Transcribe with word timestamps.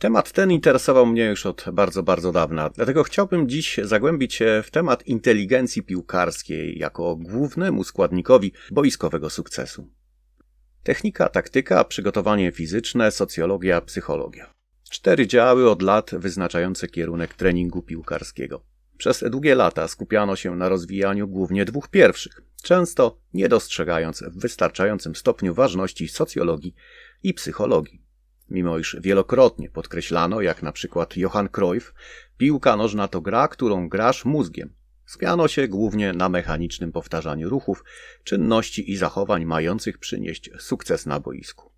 Temat 0.00 0.32
ten 0.32 0.50
interesował 0.50 1.06
mnie 1.06 1.24
już 1.24 1.46
od 1.46 1.64
bardzo, 1.72 2.02
bardzo 2.02 2.32
dawna, 2.32 2.70
dlatego 2.70 3.02
chciałbym 3.02 3.48
dziś 3.48 3.80
zagłębić 3.82 4.34
się 4.34 4.62
w 4.64 4.70
temat 4.70 5.06
inteligencji 5.06 5.82
piłkarskiej 5.82 6.78
jako 6.78 7.16
głównemu 7.16 7.84
składnikowi 7.84 8.52
boiskowego 8.70 9.30
sukcesu. 9.30 9.90
Technika, 10.82 11.28
taktyka, 11.28 11.84
przygotowanie 11.84 12.52
fizyczne, 12.52 13.10
socjologia, 13.10 13.80
psychologia. 13.80 14.54
Cztery 14.90 15.26
działy 15.26 15.70
od 15.70 15.82
lat 15.82 16.10
wyznaczające 16.12 16.88
kierunek 16.88 17.34
treningu 17.34 17.82
piłkarskiego. 17.82 18.64
Przez 18.98 19.24
długie 19.30 19.54
lata 19.54 19.88
skupiano 19.88 20.36
się 20.36 20.56
na 20.56 20.68
rozwijaniu 20.68 21.28
głównie 21.28 21.64
dwóch 21.64 21.88
pierwszych, 21.88 22.42
często 22.62 23.18
nie 23.34 23.48
dostrzegając 23.48 24.22
w 24.22 24.40
wystarczającym 24.40 25.16
stopniu 25.16 25.54
ważności 25.54 26.08
socjologii 26.08 26.74
i 27.22 27.34
psychologii. 27.34 28.09
Mimo 28.50 28.78
iż 28.78 28.96
wielokrotnie 29.00 29.70
podkreślano, 29.70 30.40
jak 30.40 30.62
na 30.62 30.72
przykład 30.72 31.16
Johann 31.16 31.48
Cruyff, 31.48 31.94
piłka 32.36 32.76
nożna 32.76 33.08
to 33.08 33.20
gra, 33.20 33.48
którą 33.48 33.88
grasz 33.88 34.24
mózgiem. 34.24 34.72
Skupiano 35.06 35.48
się 35.48 35.68
głównie 35.68 36.12
na 36.12 36.28
mechanicznym 36.28 36.92
powtarzaniu 36.92 37.48
ruchów, 37.48 37.84
czynności 38.24 38.90
i 38.90 38.96
zachowań 38.96 39.44
mających 39.44 39.98
przynieść 39.98 40.50
sukces 40.58 41.06
na 41.06 41.20
boisku. 41.20 41.70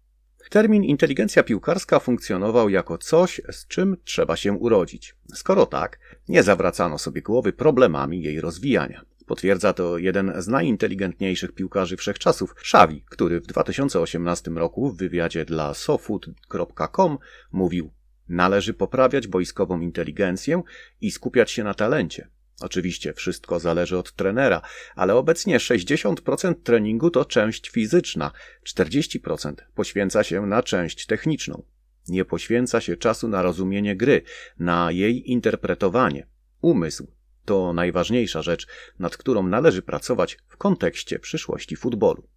Termin 0.50 0.84
inteligencja 0.84 1.42
piłkarska 1.42 1.98
funkcjonował 1.98 2.68
jako 2.68 2.98
coś, 2.98 3.40
z 3.50 3.66
czym 3.66 3.96
trzeba 4.04 4.36
się 4.36 4.52
urodzić. 4.52 5.14
Skoro 5.34 5.66
tak, 5.66 5.98
nie 6.28 6.42
zawracano 6.42 6.98
sobie 6.98 7.22
głowy 7.22 7.52
problemami 7.52 8.22
jej 8.22 8.40
rozwijania. 8.40 9.04
Potwierdza 9.26 9.72
to 9.72 9.98
jeden 9.98 10.32
z 10.38 10.48
najinteligentniejszych 10.48 11.52
piłkarzy 11.52 11.96
wszechczasów, 11.96 12.54
Xavi, 12.60 13.04
który 13.10 13.40
w 13.40 13.46
2018 13.46 14.50
roku 14.50 14.90
w 14.90 14.96
wywiadzie 14.96 15.44
dla 15.44 15.74
sofood.com 15.74 17.18
mówił: 17.52 17.92
Należy 18.28 18.74
poprawiać 18.74 19.26
boiskową 19.26 19.80
inteligencję 19.80 20.62
i 21.00 21.10
skupiać 21.10 21.50
się 21.50 21.64
na 21.64 21.74
talencie. 21.74 22.28
Oczywiście 22.60 23.12
wszystko 23.12 23.60
zależy 23.60 23.98
od 23.98 24.12
trenera, 24.12 24.62
ale 24.94 25.14
obecnie 25.14 25.58
60% 25.58 26.54
treningu 26.62 27.10
to 27.10 27.24
część 27.24 27.70
fizyczna, 27.70 28.30
40% 28.66 29.54
poświęca 29.74 30.24
się 30.24 30.46
na 30.46 30.62
część 30.62 31.06
techniczną. 31.06 31.62
Nie 32.08 32.24
poświęca 32.24 32.80
się 32.80 32.96
czasu 32.96 33.28
na 33.28 33.42
rozumienie 33.42 33.96
gry, 33.96 34.22
na 34.58 34.92
jej 34.92 35.30
interpretowanie. 35.30 36.26
Umysł 36.60 37.12
to 37.44 37.72
najważniejsza 37.72 38.42
rzecz, 38.42 38.66
nad 38.98 39.16
którą 39.16 39.42
należy 39.42 39.82
pracować 39.82 40.38
w 40.48 40.56
kontekście 40.56 41.18
przyszłości 41.18 41.76
futbolu. 41.76 42.28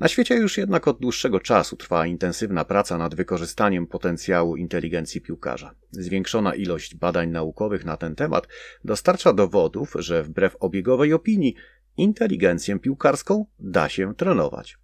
Na 0.00 0.08
świecie 0.08 0.34
już 0.34 0.58
jednak 0.58 0.88
od 0.88 1.00
dłuższego 1.00 1.40
czasu 1.40 1.76
trwa 1.76 2.06
intensywna 2.06 2.64
praca 2.64 2.98
nad 2.98 3.14
wykorzystaniem 3.14 3.86
potencjału 3.86 4.56
inteligencji 4.56 5.20
piłkarza. 5.20 5.74
Zwiększona 5.90 6.54
ilość 6.54 6.94
badań 6.94 7.30
naukowych 7.30 7.84
na 7.84 7.96
ten 7.96 8.14
temat 8.14 8.48
dostarcza 8.84 9.32
dowodów, 9.32 9.96
że 9.98 10.22
wbrew 10.22 10.56
obiegowej 10.60 11.12
opinii 11.12 11.54
inteligencję 11.96 12.78
piłkarską 12.78 13.46
da 13.58 13.88
się 13.88 14.14
trenować. 14.14 14.78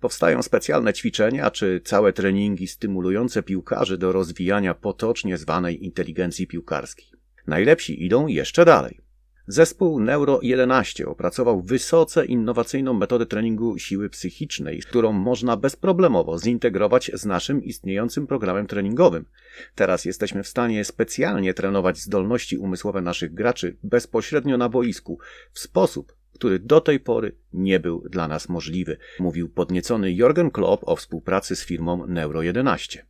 Powstają 0.00 0.42
specjalne 0.42 0.92
ćwiczenia 0.92 1.50
czy 1.50 1.80
całe 1.84 2.12
treningi 2.12 2.66
stymulujące 2.66 3.42
piłkarzy 3.42 3.98
do 3.98 4.12
rozwijania 4.12 4.74
potocznie 4.74 5.36
zwanej 5.38 5.84
inteligencji 5.84 6.46
piłkarskiej. 6.46 7.15
Najlepsi 7.46 8.04
idą 8.04 8.26
jeszcze 8.26 8.64
dalej. 8.64 9.06
Zespół 9.48 10.00
Neuro 10.00 10.38
11 10.42 11.06
opracował 11.06 11.62
wysoce 11.62 12.26
innowacyjną 12.26 12.94
metodę 12.94 13.26
treningu 13.26 13.78
siły 13.78 14.10
psychicznej, 14.10 14.80
którą 14.80 15.12
można 15.12 15.56
bezproblemowo 15.56 16.38
zintegrować 16.38 17.10
z 17.14 17.26
naszym 17.26 17.64
istniejącym 17.64 18.26
programem 18.26 18.66
treningowym. 18.66 19.24
Teraz 19.74 20.04
jesteśmy 20.04 20.42
w 20.42 20.48
stanie 20.48 20.84
specjalnie 20.84 21.54
trenować 21.54 21.98
zdolności 21.98 22.58
umysłowe 22.58 23.00
naszych 23.00 23.34
graczy 23.34 23.76
bezpośrednio 23.82 24.56
na 24.56 24.68
boisku, 24.68 25.18
w 25.52 25.58
sposób, 25.58 26.16
który 26.32 26.58
do 26.58 26.80
tej 26.80 27.00
pory 27.00 27.36
nie 27.52 27.80
był 27.80 28.08
dla 28.08 28.28
nas 28.28 28.48
możliwy, 28.48 28.96
mówił 29.18 29.48
podniecony 29.48 30.12
Jorgen 30.12 30.50
Klopp 30.50 30.88
o 30.88 30.96
współpracy 30.96 31.56
z 31.56 31.64
firmą 31.64 32.06
Neuro 32.06 32.42
11. 32.42 33.06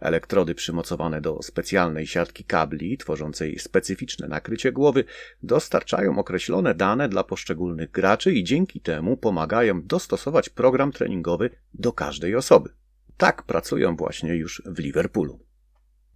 Elektrody 0.00 0.54
przymocowane 0.54 1.20
do 1.20 1.42
specjalnej 1.42 2.06
siatki 2.06 2.44
kabli, 2.44 2.98
tworzącej 2.98 3.58
specyficzne 3.58 4.28
nakrycie 4.28 4.72
głowy, 4.72 5.04
dostarczają 5.42 6.18
określone 6.18 6.74
dane 6.74 7.08
dla 7.08 7.24
poszczególnych 7.24 7.90
graczy 7.90 8.32
i 8.32 8.44
dzięki 8.44 8.80
temu 8.80 9.16
pomagają 9.16 9.82
dostosować 9.82 10.48
program 10.48 10.92
treningowy 10.92 11.50
do 11.74 11.92
każdej 11.92 12.36
osoby. 12.36 12.70
Tak 13.16 13.42
pracują 13.42 13.96
właśnie 13.96 14.36
już 14.36 14.62
w 14.66 14.78
Liverpoolu. 14.78 15.46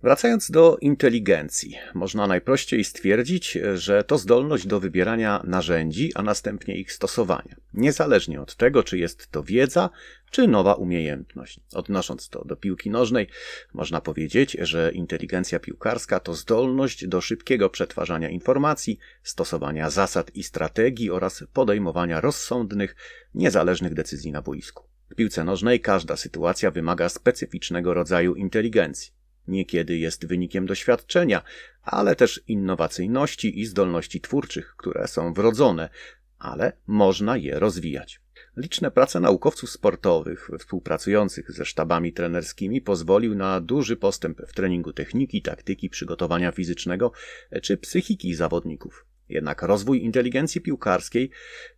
Wracając 0.03 0.51
do 0.51 0.77
inteligencji, 0.81 1.77
można 1.95 2.27
najprościej 2.27 2.85
stwierdzić, 2.85 3.59
że 3.75 4.05
to 4.05 4.19
zdolność 4.19 4.67
do 4.67 4.81
wybierania 4.81 5.43
narzędzi, 5.45 6.13
a 6.15 6.23
następnie 6.23 6.77
ich 6.77 6.93
stosowania, 6.93 7.57
niezależnie 7.75 8.41
od 8.41 8.57
tego, 8.57 8.83
czy 8.83 8.99
jest 8.99 9.31
to 9.31 9.43
wiedza, 9.43 9.91
czy 10.31 10.49
nowa 10.49 10.75
umiejętność. 10.75 11.61
Odnosząc 11.73 12.29
to 12.29 12.45
do 12.45 12.57
piłki 12.57 12.91
nożnej, 12.91 13.27
można 13.75 14.01
powiedzieć, 14.01 14.57
że 14.61 14.93
inteligencja 14.93 15.61
piłkarska 15.61 16.21
to 16.21 16.35
zdolność 16.35 17.07
do 17.07 17.21
szybkiego 17.21 17.71
przetwarzania 17.71 18.29
informacji, 18.29 18.99
stosowania 19.23 19.91
zasad 19.91 20.31
i 20.35 20.43
strategii 20.43 21.11
oraz 21.11 21.45
podejmowania 21.53 22.21
rozsądnych, 22.21 22.97
niezależnych 23.35 23.95
decyzji 23.95 24.33
na 24.33 24.43
boisku. 24.43 24.85
W 25.11 25.15
piłce 25.15 25.45
nożnej 25.45 25.81
każda 25.81 26.17
sytuacja 26.17 26.71
wymaga 26.71 27.09
specyficznego 27.09 27.95
rodzaju 27.95 28.35
inteligencji 28.35 29.21
niekiedy 29.51 29.99
jest 29.99 30.27
wynikiem 30.27 30.67
doświadczenia, 30.67 31.43
ale 31.83 32.17
też 32.17 32.41
innowacyjności 32.47 33.61
i 33.61 33.67
zdolności 33.67 34.21
twórczych, 34.21 34.75
które 34.77 35.09
są 35.09 35.33
wrodzone, 35.33 35.89
ale 36.41 36.73
można 36.87 37.37
je 37.37 37.59
rozwijać. 37.59 38.21
Liczne 38.57 38.91
prace 38.91 39.21
naukowców 39.21 39.71
sportowych 39.71 40.51
współpracujących 40.59 41.53
ze 41.53 41.65
sztabami 41.65 42.13
trenerskimi 42.13 42.81
pozwolił 42.81 43.35
na 43.35 43.61
duży 43.61 43.97
postęp 43.97 44.43
w 44.47 44.53
treningu 44.53 44.93
techniki, 44.93 45.43
taktyki, 45.43 45.91
przygotowania 45.91 46.53
fizycznego 46.53 47.13
czy 47.63 47.77
psychiki 47.77 48.35
zawodników. 48.35 49.07
Jednak 49.29 49.63
rozwój 49.63 50.03
inteligencji 50.03 50.61
piłkarskiej, 50.61 51.31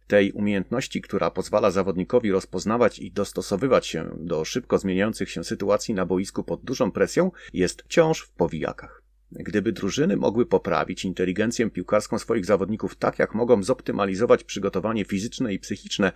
tej 0.06 0.32
umiejętności, 0.32 1.00
która 1.00 1.30
pozwala 1.30 1.70
zawodnikowi 1.70 2.32
rozpoznawać 2.32 2.98
i 2.98 3.12
dostosowywać 3.12 3.86
się 3.86 4.16
do 4.20 4.44
szybko 4.44 4.78
zmieniających 4.78 5.30
się 5.30 5.44
sytuacji 5.44 5.94
na 5.94 6.06
boisku 6.06 6.44
pod 6.44 6.64
dużą 6.64 6.92
presją, 6.92 7.30
jest 7.52 7.82
wciąż 7.82 8.20
w 8.20 8.30
powijakach. 8.30 9.01
Gdyby 9.34 9.72
drużyny 9.72 10.16
mogły 10.16 10.46
poprawić 10.46 11.04
inteligencję 11.04 11.70
piłkarską 11.70 12.18
swoich 12.18 12.46
zawodników 12.46 12.96
tak, 12.96 13.18
jak 13.18 13.34
mogą 13.34 13.62
zoptymalizować 13.62 14.44
przygotowanie 14.44 15.04
fizyczne 15.04 15.54
i 15.54 15.58
psychiczne, 15.58 16.12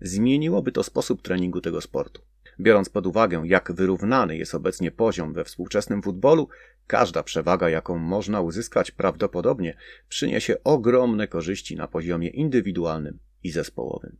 zmieniłoby 0.00 0.72
to 0.72 0.82
sposób 0.82 1.22
treningu 1.22 1.60
tego 1.60 1.80
sportu. 1.80 2.22
Biorąc 2.60 2.88
pod 2.88 3.06
uwagę, 3.06 3.42
jak 3.44 3.72
wyrównany 3.72 4.36
jest 4.36 4.54
obecnie 4.54 4.90
poziom 4.90 5.32
we 5.32 5.44
współczesnym 5.44 6.02
futbolu, 6.02 6.48
każda 6.86 7.22
przewaga, 7.22 7.68
jaką 7.68 7.98
można 7.98 8.40
uzyskać, 8.40 8.90
prawdopodobnie 8.90 9.76
przyniesie 10.08 10.56
ogromne 10.64 11.28
korzyści 11.28 11.76
na 11.76 11.88
poziomie 11.88 12.28
indywidualnym 12.28 13.18
i 13.42 13.50
zespołowym. 13.50 14.16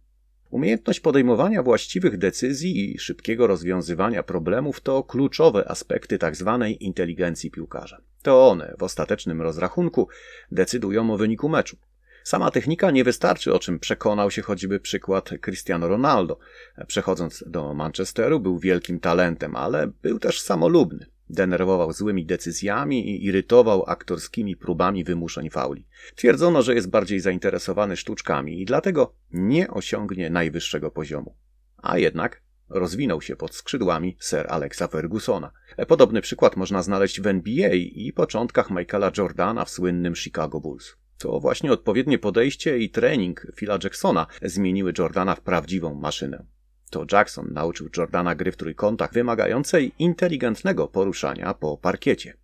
Umiejętność 0.53 1.01
podejmowania 1.01 1.63
właściwych 1.63 2.19
decyzji 2.19 2.95
i 2.95 2.99
szybkiego 2.99 3.47
rozwiązywania 3.47 4.23
problemów 4.23 4.81
to 4.81 5.03
kluczowe 5.03 5.71
aspekty 5.71 6.19
tzw. 6.19 6.59
Tak 6.61 6.81
inteligencji 6.81 7.51
piłkarza. 7.51 8.01
To 8.23 8.49
one 8.49 8.75
w 8.79 8.83
ostatecznym 8.83 9.43
rozrachunku 9.43 10.09
decydują 10.51 11.15
o 11.15 11.17
wyniku 11.17 11.49
meczu. 11.49 11.77
Sama 12.25 12.51
technika 12.51 12.91
nie 12.91 13.05
wystarczy, 13.05 13.55
o 13.55 13.59
czym 13.59 13.79
przekonał 13.79 14.31
się 14.31 14.43
choćby 14.43 14.81
przykład 14.81 15.31
Cristiano 15.41 15.89
Ronaldo. 15.89 16.39
Przechodząc 16.87 17.45
do 17.47 17.75
Manchesteru 17.75 18.41
był 18.41 18.59
wielkim 18.59 19.01
talentem, 19.01 19.57
ale 19.57 19.87
był 20.03 20.19
też 20.19 20.41
samolubny. 20.41 21.07
Denerwował 21.33 21.93
złymi 21.93 22.27
decyzjami 22.27 23.11
i 23.11 23.25
irytował 23.25 23.85
aktorskimi 23.87 24.57
próbami 24.57 25.05
wymuszeń 25.05 25.51
fauli. 25.51 25.87
Twierdzono, 26.15 26.63
że 26.63 26.75
jest 26.75 26.91
bardziej 26.91 27.21
zainteresowany 27.21 27.97
sztuczkami 27.97 28.61
i 28.61 28.65
dlatego 28.65 29.15
nie 29.31 29.71
osiągnie 29.71 30.31
najwyższego 30.31 30.91
poziomu. 30.91 31.37
A 31.77 31.99
jednak 31.99 32.43
rozwinął 32.69 33.23
się 33.23 33.37
pod 33.37 33.55
skrzydłami 33.55 34.17
Sir 34.21 34.47
Alexa 34.49 34.89
Fergusona. 34.89 35.53
Podobny 35.89 36.21
przykład 36.21 36.57
można 36.57 36.83
znaleźć 36.83 37.21
w 37.21 37.27
NBA 37.27 37.75
i 37.75 38.13
początkach 38.13 38.71
Michaela 38.71 39.13
Jordana 39.19 39.65
w 39.65 39.71
słynnym 39.71 40.17
Chicago 40.17 40.61
Bulls. 40.61 40.97
To 41.19 41.41
właśnie 41.41 41.73
odpowiednie 41.73 42.19
podejście 42.19 42.79
i 42.79 42.91
trening 42.91 43.47
Phila 43.57 43.79
Jacksona 43.85 44.27
zmieniły 44.43 44.93
Jordana 44.99 45.35
w 45.35 45.41
prawdziwą 45.41 45.95
maszynę. 45.95 46.45
To 46.93 47.05
Jackson 47.13 47.53
nauczył 47.53 47.89
Jordana 47.97 48.35
gry 48.35 48.53
w 48.53 48.57
trójkątach 48.57 49.13
wymagającej 49.13 49.93
inteligentnego 49.99 50.89
poruszania 50.89 51.55
po 51.55 51.77
parkiecie. 51.77 52.35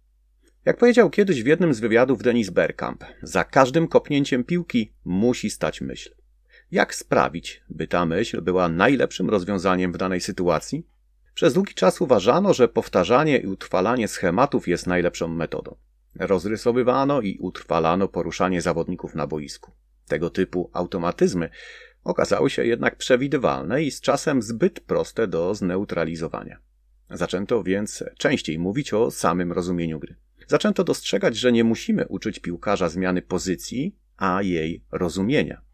Jak 0.65 0.77
powiedział 0.77 1.11
kiedyś 1.11 1.43
w 1.43 1.47
jednym 1.47 1.75
z 1.75 1.81
wywiadów 1.81 2.23
Denis 2.23 2.51
Bergkamp, 2.51 3.05
za 3.23 3.45
każdym 3.45 3.89
kopnięciem 3.89 4.45
piłki 4.45 4.93
musi 5.05 5.51
stać 5.51 5.81
myśl. 5.81 6.11
Jak 6.71 6.95
sprawić, 6.95 7.63
by 7.69 7.87
ta 7.87 8.07
myśl 8.07 8.41
była 8.43 8.69
najlepszym 8.69 9.31
rozwiązaniem 9.31 9.93
w 9.93 9.99
danej 9.99 10.21
sytuacji? 10.21 10.87
Przez 11.35 11.55
długi 11.55 11.75
czas 11.75 12.01
uważano, 12.01 12.55
że 12.55 12.69
powtarzanie 12.69 13.39
i 13.39 13.47
utrwalanie 13.47 14.09
schematów 14.09 14.69
jest 14.69 14.87
najlepszą 14.87 15.29
metodą. 15.29 15.77
Rozrysowywano 16.15 17.21
i 17.21 17.39
utrwalano 17.39 18.09
poruszanie 18.09 18.63
zawodników 18.63 19.15
na 19.15 19.27
boisku. 19.27 19.73
Tego 20.07 20.31
typu 20.31 20.71
automatyzmy 20.73 21.51
okazały 22.05 22.51
się 22.51 22.65
jednak 22.65 22.97
przewidywalne 22.97 23.83
i 23.83 23.91
z 23.91 24.01
czasem 24.01 24.43
zbyt 24.43 24.81
proste 24.81 25.27
do 25.27 25.55
zneutralizowania. 25.55 26.59
Zaczęto 27.11 27.63
więc 27.63 28.05
częściej 28.19 28.59
mówić 28.59 28.93
o 28.93 29.11
samym 29.11 29.53
rozumieniu 29.53 29.99
gry. 29.99 30.17
Zaczęto 30.47 30.85
dostrzegać, 30.85 31.37
że 31.37 31.53
nie 31.53 31.65
musimy 31.65 32.07
uczyć 32.07 32.39
piłkarza 32.39 32.89
zmiany 32.89 33.23
pozycji, 33.23 33.97
a 34.17 34.43
jej 34.43 34.85
rozumienia. 34.93 35.68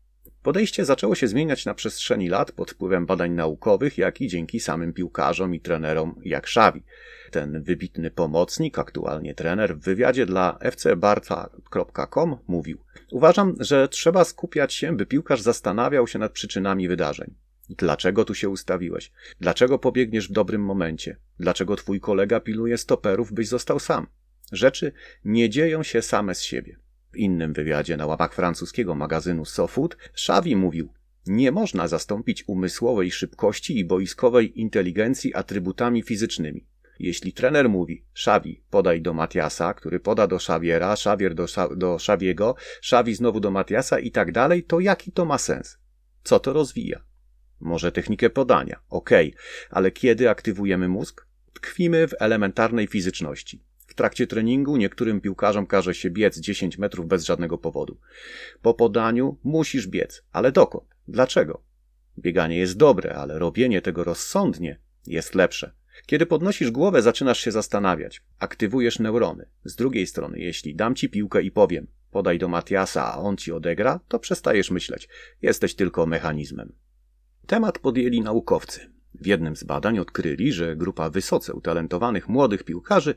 Podejście 0.44 0.84
zaczęło 0.84 1.14
się 1.14 1.28
zmieniać 1.28 1.64
na 1.64 1.74
przestrzeni 1.74 2.28
lat 2.28 2.52
pod 2.52 2.70
wpływem 2.70 3.06
badań 3.06 3.32
naukowych, 3.32 3.98
jak 3.98 4.20
i 4.20 4.28
dzięki 4.28 4.60
samym 4.60 4.92
piłkarzom 4.92 5.54
i 5.54 5.60
trenerom 5.60 6.20
jak 6.24 6.44
Xavi. 6.44 6.82
Ten 7.30 7.62
wybitny 7.62 8.10
pomocnik, 8.10 8.78
aktualnie 8.78 9.34
trener, 9.34 9.76
w 9.76 9.80
wywiadzie 9.80 10.26
dla 10.26 10.58
fcbarca.com 10.70 12.36
mówił 12.46 12.78
Uważam, 13.10 13.54
że 13.60 13.88
trzeba 13.88 14.24
skupiać 14.24 14.74
się, 14.74 14.96
by 14.96 15.06
piłkarz 15.06 15.40
zastanawiał 15.40 16.06
się 16.06 16.18
nad 16.18 16.32
przyczynami 16.32 16.88
wydarzeń. 16.88 17.34
Dlaczego 17.68 18.24
tu 18.24 18.34
się 18.34 18.48
ustawiłeś? 18.48 19.12
Dlaczego 19.40 19.78
pobiegniesz 19.78 20.28
w 20.28 20.32
dobrym 20.32 20.64
momencie? 20.64 21.16
Dlaczego 21.38 21.76
twój 21.76 22.00
kolega 22.00 22.40
pilnuje 22.40 22.78
stoperów, 22.78 23.32
byś 23.32 23.48
został 23.48 23.80
sam? 23.80 24.06
Rzeczy 24.52 24.92
nie 25.24 25.50
dzieją 25.50 25.82
się 25.82 26.02
same 26.02 26.34
z 26.34 26.42
siebie. 26.42 26.83
Innym 27.16 27.52
wywiadzie 27.52 27.96
na 27.96 28.06
łamach 28.06 28.34
francuskiego 28.34 28.94
magazynu 28.94 29.44
SoFood 29.44 29.96
Xavi 30.12 30.56
mówił 30.56 30.88
nie 31.26 31.52
można 31.52 31.88
zastąpić 31.88 32.44
umysłowej 32.46 33.10
szybkości 33.10 33.78
i 33.78 33.84
boiskowej 33.84 34.60
inteligencji 34.60 35.34
atrybutami 35.34 36.02
fizycznymi. 36.02 36.66
Jeśli 36.98 37.32
trener 37.32 37.68
mówi 37.68 38.04
Xavi, 38.12 38.62
podaj 38.70 39.02
do 39.02 39.14
Matiasa, 39.14 39.74
który 39.74 40.00
poda 40.00 40.26
do 40.26 40.36
Xaviera, 40.36 40.92
Xavier 40.92 41.34
do, 41.34 41.46
do 41.76 41.94
Xaviego, 41.94 42.54
Xavi 42.78 43.14
znowu 43.14 43.40
do 43.40 43.50
Matiasa 43.50 43.98
i 43.98 44.10
tak 44.10 44.32
dalej, 44.32 44.62
to 44.62 44.80
jaki 44.80 45.12
to 45.12 45.24
ma 45.24 45.38
sens? 45.38 45.78
Co 46.22 46.40
to 46.40 46.52
rozwija? 46.52 47.04
Może 47.60 47.92
technikę 47.92 48.30
podania, 48.30 48.80
okej, 48.88 49.28
okay. 49.28 49.40
ale 49.70 49.90
kiedy 49.90 50.30
aktywujemy 50.30 50.88
mózg? 50.88 51.26
Tkwimy 51.52 52.08
w 52.08 52.14
elementarnej 52.20 52.86
fizyczności. 52.86 53.62
W 53.94 53.96
trakcie 53.96 54.26
treningu 54.26 54.76
niektórym 54.76 55.20
piłkarzom 55.20 55.66
każe 55.66 55.94
się 55.94 56.10
biec 56.10 56.38
10 56.38 56.78
metrów 56.78 57.06
bez 57.06 57.24
żadnego 57.24 57.58
powodu. 57.58 57.98
Po 58.62 58.74
podaniu 58.74 59.38
musisz 59.44 59.86
biec, 59.86 60.22
ale 60.32 60.52
dokąd? 60.52 60.84
Dlaczego? 61.08 61.62
Bieganie 62.18 62.58
jest 62.58 62.76
dobre, 62.76 63.14
ale 63.14 63.38
robienie 63.38 63.82
tego 63.82 64.04
rozsądnie 64.04 64.78
jest 65.06 65.34
lepsze. 65.34 65.72
Kiedy 66.06 66.26
podnosisz 66.26 66.70
głowę, 66.70 67.02
zaczynasz 67.02 67.40
się 67.40 67.52
zastanawiać. 67.52 68.22
Aktywujesz 68.38 68.98
neurony. 68.98 69.46
Z 69.64 69.76
drugiej 69.76 70.06
strony, 70.06 70.38
jeśli 70.38 70.74
dam 70.74 70.94
ci 70.94 71.08
piłkę 71.08 71.42
i 71.42 71.50
powiem, 71.50 71.86
podaj 72.10 72.38
do 72.38 72.48
Matiasa, 72.48 73.14
a 73.14 73.18
on 73.18 73.36
ci 73.36 73.52
odegra, 73.52 74.00
to 74.08 74.18
przestajesz 74.18 74.70
myśleć. 74.70 75.08
Jesteś 75.42 75.74
tylko 75.74 76.06
mechanizmem. 76.06 76.72
Temat 77.46 77.78
podjęli 77.78 78.20
naukowcy. 78.20 78.93
W 79.20 79.26
jednym 79.26 79.56
z 79.56 79.64
badań 79.64 79.98
odkryli, 79.98 80.52
że 80.52 80.76
grupa 80.76 81.10
wysoce 81.10 81.54
utalentowanych 81.54 82.28
młodych 82.28 82.64
piłkarzy 82.64 83.14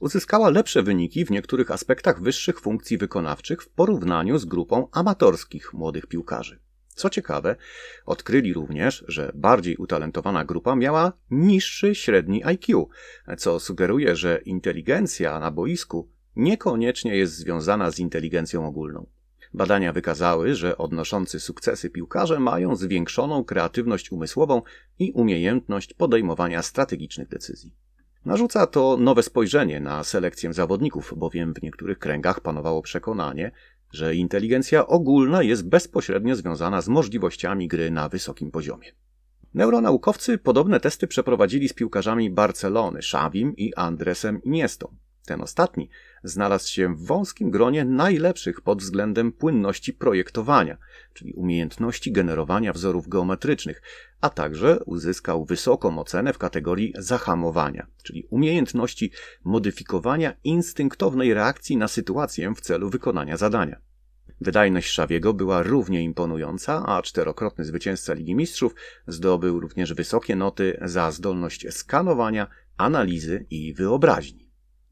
uzyskała 0.00 0.50
lepsze 0.50 0.82
wyniki 0.82 1.24
w 1.24 1.30
niektórych 1.30 1.70
aspektach 1.70 2.22
wyższych 2.22 2.60
funkcji 2.60 2.98
wykonawczych 2.98 3.62
w 3.62 3.68
porównaniu 3.68 4.38
z 4.38 4.44
grupą 4.44 4.88
amatorskich 4.92 5.74
młodych 5.74 6.06
piłkarzy. 6.06 6.58
Co 6.88 7.10
ciekawe, 7.10 7.56
odkryli 8.06 8.52
również, 8.52 9.04
że 9.08 9.32
bardziej 9.34 9.76
utalentowana 9.76 10.44
grupa 10.44 10.76
miała 10.76 11.12
niższy 11.30 11.94
średni 11.94 12.44
IQ, 12.44 12.88
co 13.38 13.60
sugeruje, 13.60 14.16
że 14.16 14.40
inteligencja 14.44 15.40
na 15.40 15.50
boisku 15.50 16.08
niekoniecznie 16.36 17.16
jest 17.16 17.36
związana 17.36 17.90
z 17.90 17.98
inteligencją 17.98 18.66
ogólną. 18.66 19.06
Badania 19.56 19.92
wykazały, 19.92 20.54
że 20.54 20.78
odnoszący 20.78 21.40
sukcesy 21.40 21.90
piłkarze 21.90 22.40
mają 22.40 22.76
zwiększoną 22.76 23.44
kreatywność 23.44 24.12
umysłową 24.12 24.62
i 24.98 25.12
umiejętność 25.12 25.94
podejmowania 25.94 26.62
strategicznych 26.62 27.28
decyzji. 27.28 27.74
Narzuca 28.24 28.66
to 28.66 28.96
nowe 29.00 29.22
spojrzenie 29.22 29.80
na 29.80 30.04
selekcję 30.04 30.52
zawodników, 30.52 31.14
bowiem 31.16 31.54
w 31.54 31.62
niektórych 31.62 31.98
kręgach 31.98 32.40
panowało 32.40 32.82
przekonanie, 32.82 33.52
że 33.92 34.14
inteligencja 34.14 34.86
ogólna 34.86 35.42
jest 35.42 35.68
bezpośrednio 35.68 36.36
związana 36.36 36.80
z 36.80 36.88
możliwościami 36.88 37.68
gry 37.68 37.90
na 37.90 38.08
wysokim 38.08 38.50
poziomie. 38.50 38.92
Neuronaukowcy 39.54 40.38
podobne 40.38 40.80
testy 40.80 41.06
przeprowadzili 41.06 41.68
z 41.68 41.72
piłkarzami 41.72 42.30
Barcelony, 42.30 42.98
Xavim 42.98 43.56
i 43.56 43.74
Andresem 43.74 44.42
Iniestą. 44.42 44.96
Ten 45.26 45.42
ostatni 45.42 45.88
znalazł 46.28 46.72
się 46.72 46.94
w 46.94 47.06
wąskim 47.06 47.50
gronie 47.50 47.84
najlepszych 47.84 48.60
pod 48.60 48.82
względem 48.82 49.32
płynności 49.32 49.92
projektowania, 49.92 50.78
czyli 51.14 51.34
umiejętności 51.34 52.12
generowania 52.12 52.72
wzorów 52.72 53.08
geometrycznych, 53.08 53.82
a 54.20 54.30
także 54.30 54.84
uzyskał 54.84 55.44
wysoką 55.44 55.98
ocenę 55.98 56.32
w 56.32 56.38
kategorii 56.38 56.92
zahamowania, 56.98 57.86
czyli 58.02 58.26
umiejętności 58.30 59.10
modyfikowania 59.44 60.34
instynktownej 60.44 61.34
reakcji 61.34 61.76
na 61.76 61.88
sytuację 61.88 62.54
w 62.56 62.60
celu 62.60 62.90
wykonania 62.90 63.36
zadania. 63.36 63.80
Wydajność 64.40 64.88
Szawiego 64.88 65.34
była 65.34 65.62
równie 65.62 66.02
imponująca, 66.02 66.86
a 66.86 67.02
czterokrotny 67.02 67.64
zwycięzca 67.64 68.14
Ligi 68.14 68.34
Mistrzów 68.34 68.74
zdobył 69.06 69.60
również 69.60 69.94
wysokie 69.94 70.36
noty 70.36 70.78
za 70.82 71.10
zdolność 71.10 71.66
skanowania, 71.70 72.46
analizy 72.76 73.46
i 73.50 73.74
wyobraźni. 73.74 74.45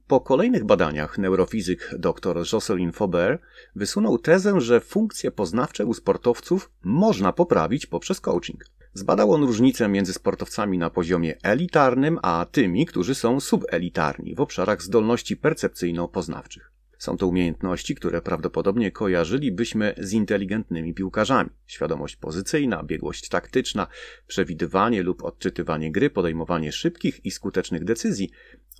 Po 0.06 0.20
kolejnych 0.20 0.64
badaniach 0.64 1.18
neurofizyk 1.18 1.94
dr 1.98 2.44
Jocelyn 2.52 2.92
Faubert 2.92 3.42
wysunął 3.76 4.18
tezę, 4.18 4.60
że 4.60 4.80
funkcje 4.80 5.30
poznawcze 5.30 5.86
u 5.86 5.94
sportowców 5.94 6.70
można 6.82 7.32
poprawić 7.32 7.86
poprzez 7.86 8.20
coaching. 8.20 8.64
Zbadał 8.94 9.32
on 9.32 9.42
różnicę 9.42 9.88
między 9.88 10.12
sportowcami 10.12 10.78
na 10.78 10.90
poziomie 10.90 11.34
elitarnym, 11.42 12.18
a 12.22 12.46
tymi, 12.52 12.86
którzy 12.86 13.14
są 13.14 13.40
subelitarni 13.40 14.34
w 14.34 14.40
obszarach 14.40 14.82
zdolności 14.82 15.36
percepcyjno-poznawczych. 15.36 16.73
Są 16.98 17.16
to 17.16 17.26
umiejętności, 17.26 17.94
które 17.94 18.22
prawdopodobnie 18.22 18.90
kojarzylibyśmy 18.90 19.94
z 19.98 20.12
inteligentnymi 20.12 20.94
piłkarzami. 20.94 21.50
Świadomość 21.66 22.16
pozycyjna, 22.16 22.82
biegłość 22.82 23.28
taktyczna, 23.28 23.86
przewidywanie 24.26 25.02
lub 25.02 25.24
odczytywanie 25.24 25.92
gry, 25.92 26.10
podejmowanie 26.10 26.72
szybkich 26.72 27.24
i 27.24 27.30
skutecznych 27.30 27.84
decyzji 27.84 28.30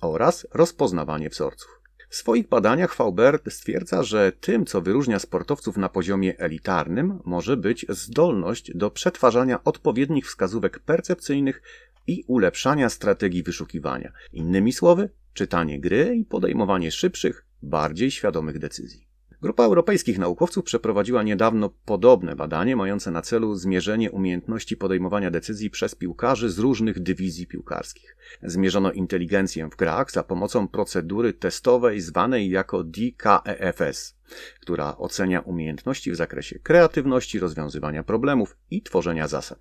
oraz 0.01 0.47
rozpoznawanie 0.53 1.29
wzorców. 1.29 1.85
W 2.09 2.15
swoich 2.15 2.47
badaniach 2.47 2.93
Faubert 2.93 3.51
stwierdza, 3.53 4.03
że 4.03 4.31
tym, 4.31 4.65
co 4.65 4.81
wyróżnia 4.81 5.19
sportowców 5.19 5.77
na 5.77 5.89
poziomie 5.89 6.39
elitarnym, 6.39 7.19
może 7.25 7.57
być 7.57 7.85
zdolność 7.89 8.71
do 8.75 8.91
przetwarzania 8.91 9.63
odpowiednich 9.63 10.25
wskazówek 10.25 10.79
percepcyjnych 10.79 11.61
i 12.07 12.23
ulepszania 12.27 12.89
strategii 12.89 13.43
wyszukiwania. 13.43 14.11
Innymi 14.33 14.73
słowy, 14.73 15.09
czytanie 15.33 15.79
gry 15.79 16.15
i 16.15 16.25
podejmowanie 16.25 16.91
szybszych, 16.91 17.45
bardziej 17.65 18.11
świadomych 18.11 18.59
decyzji. 18.59 19.05
Grupa 19.41 19.63
europejskich 19.63 20.19
naukowców 20.19 20.65
przeprowadziła 20.65 21.23
niedawno 21.23 21.69
podobne 21.85 22.35
badanie 22.35 22.75
mające 22.75 23.11
na 23.11 23.21
celu 23.21 23.55
zmierzenie 23.55 24.11
umiejętności 24.11 24.77
podejmowania 24.77 25.31
decyzji 25.31 25.69
przez 25.69 25.95
piłkarzy 25.95 26.49
z 26.49 26.59
różnych 26.59 26.99
dywizji 26.99 27.47
piłkarskich. 27.47 28.17
Zmierzono 28.43 28.91
inteligencję 28.91 29.69
w 29.69 29.75
grach 29.75 30.11
za 30.11 30.23
pomocą 30.23 30.67
procedury 30.67 31.33
testowej 31.33 32.01
zwanej 32.01 32.49
jako 32.49 32.83
DKEFS, 32.83 34.15
która 34.61 34.97
ocenia 34.97 35.39
umiejętności 35.39 36.11
w 36.11 36.15
zakresie 36.15 36.59
kreatywności, 36.59 37.39
rozwiązywania 37.39 38.03
problemów 38.03 38.57
i 38.71 38.81
tworzenia 38.81 39.27
zasad. 39.27 39.59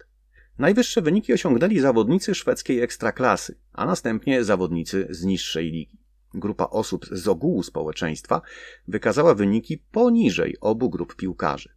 Najwyższe 0.59 1.03
wyniki 1.03 1.33
osiągnęli 1.33 1.81
zawodnicy 1.81 2.35
szwedzkiej 2.35 2.81
ekstraklasy, 2.81 3.59
a 3.73 3.87
następnie 3.87 4.45
zawodnicy 4.45 5.07
z 5.11 5.25
niższej 5.25 5.71
ligi. 5.71 6.04
Grupa 6.35 6.67
osób 6.67 7.07
z 7.07 7.29
ogółu 7.29 7.63
społeczeństwa 7.63 8.43
wykazała 8.89 9.35
wyniki 9.35 9.79
poniżej 9.79 10.57
obu 10.61 10.91
grup 10.91 11.17
piłkarzy. 11.17 11.69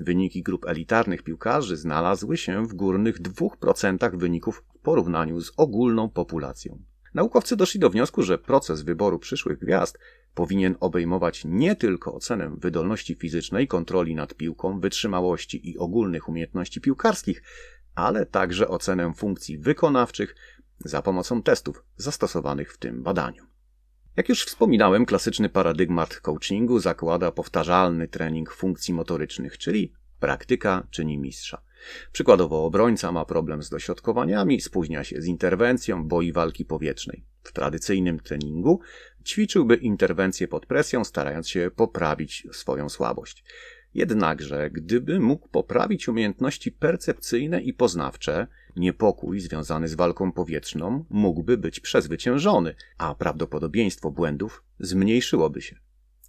Wyniki 0.00 0.42
grup 0.42 0.66
elitarnych 0.66 1.22
piłkarzy 1.22 1.76
znalazły 1.76 2.36
się 2.36 2.66
w 2.66 2.74
górnych 2.74 3.22
2% 3.22 4.18
wyników 4.18 4.64
w 4.74 4.78
porównaniu 4.78 5.40
z 5.40 5.52
ogólną 5.56 6.08
populacją. 6.08 6.78
Naukowcy 7.14 7.56
doszli 7.56 7.80
do 7.80 7.90
wniosku, 7.90 8.22
że 8.22 8.38
proces 8.38 8.82
wyboru 8.82 9.18
przyszłych 9.18 9.58
gwiazd 9.58 9.98
powinien 10.34 10.76
obejmować 10.80 11.42
nie 11.44 11.76
tylko 11.76 12.14
ocenę 12.14 12.54
wydolności 12.58 13.14
fizycznej, 13.14 13.68
kontroli 13.68 14.14
nad 14.14 14.34
piłką, 14.34 14.80
wytrzymałości 14.80 15.70
i 15.70 15.78
ogólnych 15.78 16.28
umiejętności 16.28 16.80
piłkarskich, 16.80 17.42
ale 17.94 18.26
także 18.26 18.68
ocenę 18.68 19.12
funkcji 19.14 19.58
wykonawczych 19.58 20.34
za 20.78 21.02
pomocą 21.02 21.42
testów 21.42 21.84
zastosowanych 21.96 22.72
w 22.72 22.78
tym 22.78 23.02
badaniu. 23.02 23.51
Jak 24.16 24.28
już 24.28 24.44
wspominałem, 24.44 25.06
klasyczny 25.06 25.48
paradygmat 25.48 26.20
coachingu 26.20 26.78
zakłada 26.78 27.32
powtarzalny 27.32 28.08
trening 28.08 28.52
funkcji 28.52 28.94
motorycznych, 28.94 29.58
czyli 29.58 29.92
praktyka 30.20 30.86
czyni 30.90 31.18
mistrza. 31.18 31.62
Przykładowo 32.12 32.64
obrońca 32.64 33.12
ma 33.12 33.24
problem 33.24 33.62
z 33.62 33.70
dośrodkowaniami, 33.70 34.60
spóźnia 34.60 35.04
się 35.04 35.20
z 35.22 35.26
interwencją, 35.26 36.04
boi 36.08 36.32
walki 36.32 36.64
powietrznej. 36.64 37.24
W 37.42 37.52
tradycyjnym 37.52 38.20
treningu 38.20 38.80
ćwiczyłby 39.24 39.76
interwencję 39.76 40.48
pod 40.48 40.66
presją, 40.66 41.04
starając 41.04 41.48
się 41.48 41.70
poprawić 41.76 42.46
swoją 42.52 42.88
słabość. 42.88 43.44
Jednakże, 43.94 44.70
gdyby 44.70 45.20
mógł 45.20 45.48
poprawić 45.48 46.08
umiejętności 46.08 46.72
percepcyjne 46.72 47.60
i 47.60 47.72
poznawcze, 47.74 48.46
niepokój 48.76 49.40
związany 49.40 49.88
z 49.88 49.94
walką 49.94 50.32
powietrzną 50.32 51.04
mógłby 51.10 51.58
być 51.58 51.80
przezwyciężony, 51.80 52.74
a 52.98 53.14
prawdopodobieństwo 53.14 54.10
błędów 54.10 54.64
zmniejszyłoby 54.80 55.62
się. 55.62 55.76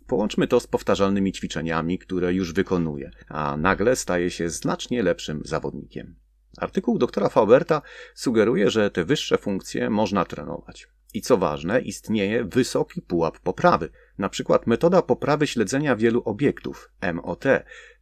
Połączmy 0.08 0.48
to 0.48 0.60
z 0.60 0.68
powtarzalnymi 0.68 1.32
ćwiczeniami, 1.32 2.00
które 2.00 2.34
już 2.34 2.54
wykonuje, 2.54 3.12
a 3.28 3.58
nagle 3.58 3.96
staje 3.96 4.32
się 4.32 4.50
znacznie 4.50 5.04
lepszym 5.04 5.42
zawodnikiem. 5.46 6.16
Artykuł 6.58 6.98
doktora 6.98 7.30
Fauberta 7.30 7.82
sugeruje, 8.16 8.70
że 8.70 8.92
te 8.92 9.06
wyższe 9.06 9.38
funkcje 9.38 9.90
można 9.90 10.26
trenować. 10.26 10.88
I 11.14 11.22
co 11.22 11.38
ważne, 11.38 11.82
istnieje 11.82 12.44
wysoki 12.44 13.02
pułap 13.02 13.40
poprawy, 13.40 13.90
na 14.18 14.30
przykład 14.30 14.68
metoda 14.68 15.02
poprawy 15.02 15.48
śledzenia 15.48 15.96
wielu 15.96 16.22
obiektów, 16.26 16.92
MOT, 17.14 17.44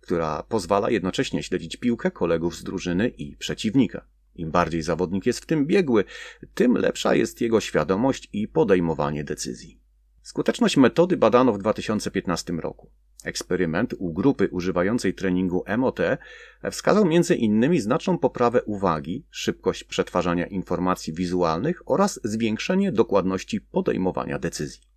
która 0.01 0.44
pozwala 0.44 0.89
jednocześnie 0.89 1.44
śledzić 1.44 1.77
piłkę 1.77 2.12
kolegów 2.12 2.56
z 2.56 2.63
drużyny 2.63 3.10
i 3.10 3.38
przeciwnika. 3.38 4.06
Im 4.36 4.51
bardziej 4.51 4.82
zawodnik 4.82 5.25
jest 5.25 5.39
w 5.39 5.46
tym 5.46 5.65
biegły, 5.65 6.03
tym 6.53 6.74
lepsza 6.74 7.15
jest 7.15 7.41
jego 7.41 7.60
świadomość 7.60 8.30
i 8.34 8.48
podejmowanie 8.48 9.24
decyzji. 9.24 9.82
Skuteczność 10.22 10.77
metody 10.77 11.18
badano 11.18 11.53
w 11.53 11.58
2015 11.58 12.53
roku. 12.53 12.91
Eksperyment 13.24 13.94
u 13.98 14.13
grupy 14.13 14.48
używającej 14.51 15.13
treningu 15.13 15.63
MOT 15.77 16.00
wskazał 16.72 17.03
m.in. 17.03 17.82
znaczną 17.82 18.18
poprawę 18.18 18.63
uwagi, 18.63 19.25
szybkość 19.30 19.84
przetwarzania 19.84 20.48
informacji 20.48 21.13
wizualnych 21.13 21.82
oraz 21.86 22.20
zwiększenie 22.24 22.91
dokładności 22.91 23.62
podejmowania 23.62 24.39
decyzji. 24.39 24.90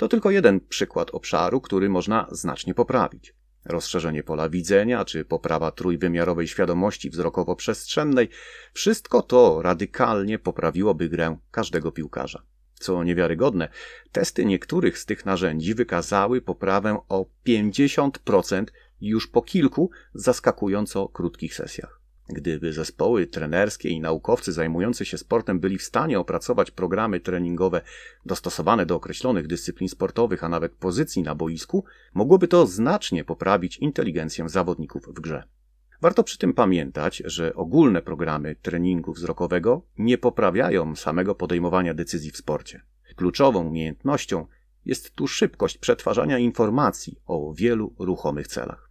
To 0.00 0.08
tylko 0.08 0.30
jeden 0.30 0.60
przykład 0.60 1.10
obszaru, 1.10 1.60
który 1.60 1.88
można 1.88 2.26
znacznie 2.30 2.74
poprawić. 2.74 3.34
Rozszerzenie 3.64 4.22
pola 4.22 4.48
widzenia 4.48 5.04
czy 5.04 5.24
poprawa 5.24 5.70
trójwymiarowej 5.70 6.48
świadomości 6.48 7.10
wzrokowo-przestrzennej 7.10 8.28
wszystko 8.72 9.22
to 9.22 9.62
radykalnie 9.62 10.38
poprawiłoby 10.38 11.08
grę 11.08 11.36
każdego 11.50 11.92
piłkarza. 11.92 12.42
Co 12.74 13.04
niewiarygodne, 13.04 13.68
testy 14.12 14.44
niektórych 14.44 14.98
z 14.98 15.06
tych 15.06 15.26
narzędzi 15.26 15.74
wykazały 15.74 16.40
poprawę 16.40 16.98
o 17.08 17.26
50% 17.46 18.64
już 19.00 19.26
po 19.26 19.42
kilku 19.42 19.90
zaskakująco 20.14 21.08
krótkich 21.08 21.54
sesjach. 21.54 21.99
Gdyby 22.32 22.72
zespoły 22.72 23.26
trenerskie 23.26 23.88
i 23.88 24.00
naukowcy 24.00 24.52
zajmujący 24.52 25.04
się 25.04 25.18
sportem 25.18 25.60
byli 25.60 25.78
w 25.78 25.82
stanie 25.82 26.20
opracować 26.20 26.70
programy 26.70 27.20
treningowe 27.20 27.80
dostosowane 28.26 28.86
do 28.86 28.96
określonych 28.96 29.46
dyscyplin 29.46 29.88
sportowych, 29.88 30.44
a 30.44 30.48
nawet 30.48 30.72
pozycji 30.72 31.22
na 31.22 31.34
boisku, 31.34 31.84
mogłoby 32.14 32.48
to 32.48 32.66
znacznie 32.66 33.24
poprawić 33.24 33.78
inteligencję 33.78 34.48
zawodników 34.48 35.06
w 35.06 35.20
grze. 35.20 35.42
Warto 36.00 36.24
przy 36.24 36.38
tym 36.38 36.52
pamiętać, 36.52 37.22
że 37.24 37.54
ogólne 37.54 38.02
programy 38.02 38.56
treningu 38.62 39.12
wzrokowego 39.12 39.82
nie 39.98 40.18
poprawiają 40.18 40.96
samego 40.96 41.34
podejmowania 41.34 41.94
decyzji 41.94 42.30
w 42.30 42.36
sporcie. 42.36 42.82
Kluczową 43.16 43.66
umiejętnością 43.66 44.46
jest 44.84 45.14
tu 45.14 45.26
szybkość 45.28 45.78
przetwarzania 45.78 46.38
informacji 46.38 47.20
o 47.26 47.54
wielu 47.54 47.94
ruchomych 47.98 48.46
celach. 48.46 48.89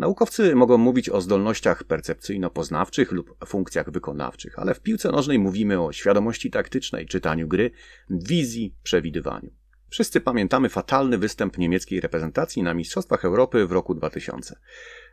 Naukowcy 0.00 0.54
mogą 0.54 0.78
mówić 0.78 1.08
o 1.08 1.20
zdolnościach 1.20 1.84
percepcyjno-poznawczych 1.84 3.12
lub 3.12 3.36
funkcjach 3.46 3.90
wykonawczych, 3.90 4.58
ale 4.58 4.74
w 4.74 4.80
piłce 4.80 5.10
nożnej 5.10 5.38
mówimy 5.38 5.80
o 5.80 5.92
świadomości 5.92 6.50
taktycznej, 6.50 7.06
czytaniu 7.06 7.48
gry, 7.48 7.70
wizji, 8.10 8.74
przewidywaniu. 8.82 9.50
Wszyscy 9.88 10.20
pamiętamy 10.20 10.68
fatalny 10.68 11.18
występ 11.18 11.58
niemieckiej 11.58 12.00
reprezentacji 12.00 12.62
na 12.62 12.74
Mistrzostwach 12.74 13.24
Europy 13.24 13.66
w 13.66 13.72
roku 13.72 13.94
2000. 13.94 14.58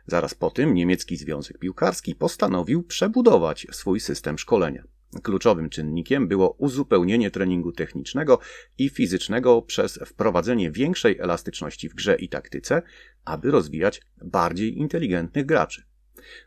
Zaraz 0.06 0.34
po 0.34 0.50
tym 0.50 0.74
niemiecki 0.74 1.16
Związek 1.16 1.58
Piłkarski 1.58 2.14
postanowił 2.14 2.82
przebudować 2.82 3.66
swój 3.70 4.00
system 4.00 4.38
szkolenia. 4.38 4.84
Kluczowym 5.22 5.70
czynnikiem 5.70 6.28
było 6.28 6.50
uzupełnienie 6.50 7.30
treningu 7.30 7.72
technicznego 7.72 8.38
i 8.78 8.88
fizycznego 8.88 9.62
przez 9.62 10.00
wprowadzenie 10.06 10.70
większej 10.70 11.18
elastyczności 11.18 11.88
w 11.88 11.94
grze 11.94 12.16
i 12.16 12.28
taktyce, 12.28 12.82
aby 13.24 13.50
rozwijać 13.50 14.02
bardziej 14.22 14.78
inteligentnych 14.78 15.46
graczy. 15.46 15.82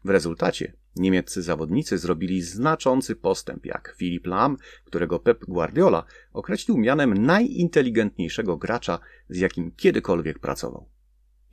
W 0.06 0.10
rezultacie 0.10 0.74
niemieccy 0.96 1.41
zawodnicy 1.41 1.98
zrobili 1.98 2.41
znaczący 2.41 3.15
postęp, 3.15 3.65
jak 3.65 3.96
Filip 3.98 4.27
Lam, 4.27 4.58
którego 4.86 5.20
Pep 5.20 5.46
Guardiola 5.46 6.03
określił 6.34 6.77
mianem 6.77 7.13
najinteligentniejszego 7.13 8.58
gracza, 8.58 9.00
z 9.30 9.38
jakim 9.38 9.72
kiedykolwiek 9.72 10.39
pracował. 10.39 10.89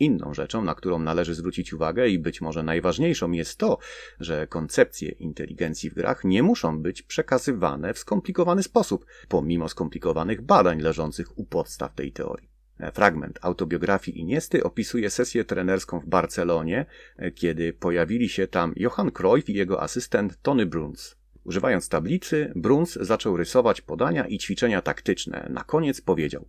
Inną 0.01 0.35
rzeczą, 0.35 0.65
na 0.65 0.75
którą 0.75 0.99
należy 0.99 1.35
zwrócić 1.35 1.73
uwagę 1.73 2.09
i 2.09 2.19
być 2.19 2.41
może 2.41 2.63
najważniejszą 2.63 3.33
jest 3.33 3.59
to, 3.59 3.79
że 4.21 4.47
koncepcje 4.47 5.09
inteligencji 5.09 5.91
w 5.91 5.95
grach 5.95 6.25
nie 6.25 6.43
muszą 6.43 6.83
być 6.83 7.03
przekazywane 7.03 7.95
w 7.95 7.99
skomplikowany 7.99 8.63
sposób, 8.63 9.07
pomimo 9.29 9.69
skomplikowanych 9.69 10.43
badań 10.43 10.81
leżących 10.81 11.39
u 11.39 11.45
podstaw 11.45 11.95
tej 11.95 12.13
teorii. 12.13 12.49
Fragment 12.93 13.39
autobiografii 13.43 14.21
Iniesty 14.21 14.65
opisuje 14.65 15.11
sesję 15.11 15.45
trenerską 15.45 16.01
w 16.01 16.07
Barcelonie, 16.07 16.87
kiedy 17.35 17.73
pojawili 17.73 18.29
się 18.29 18.47
tam 18.47 18.73
Johan 18.77 19.11
Cruyff 19.11 19.49
i 19.49 19.55
jego 19.55 19.83
asystent 19.83 20.43
Tony 20.43 20.67
Bruns. 20.67 21.17
Używając 21.45 21.89
tablicy, 21.89 22.53
Bruns 22.57 22.93
zaczął 22.95 23.37
rysować 23.37 23.81
podania 23.81 24.27
i 24.27 24.39
ćwiczenia 24.39 24.83
taktyczne. 24.83 25.47
Na 25.51 25.65
koniec 25.65 26.01
powiedział: 26.01 26.49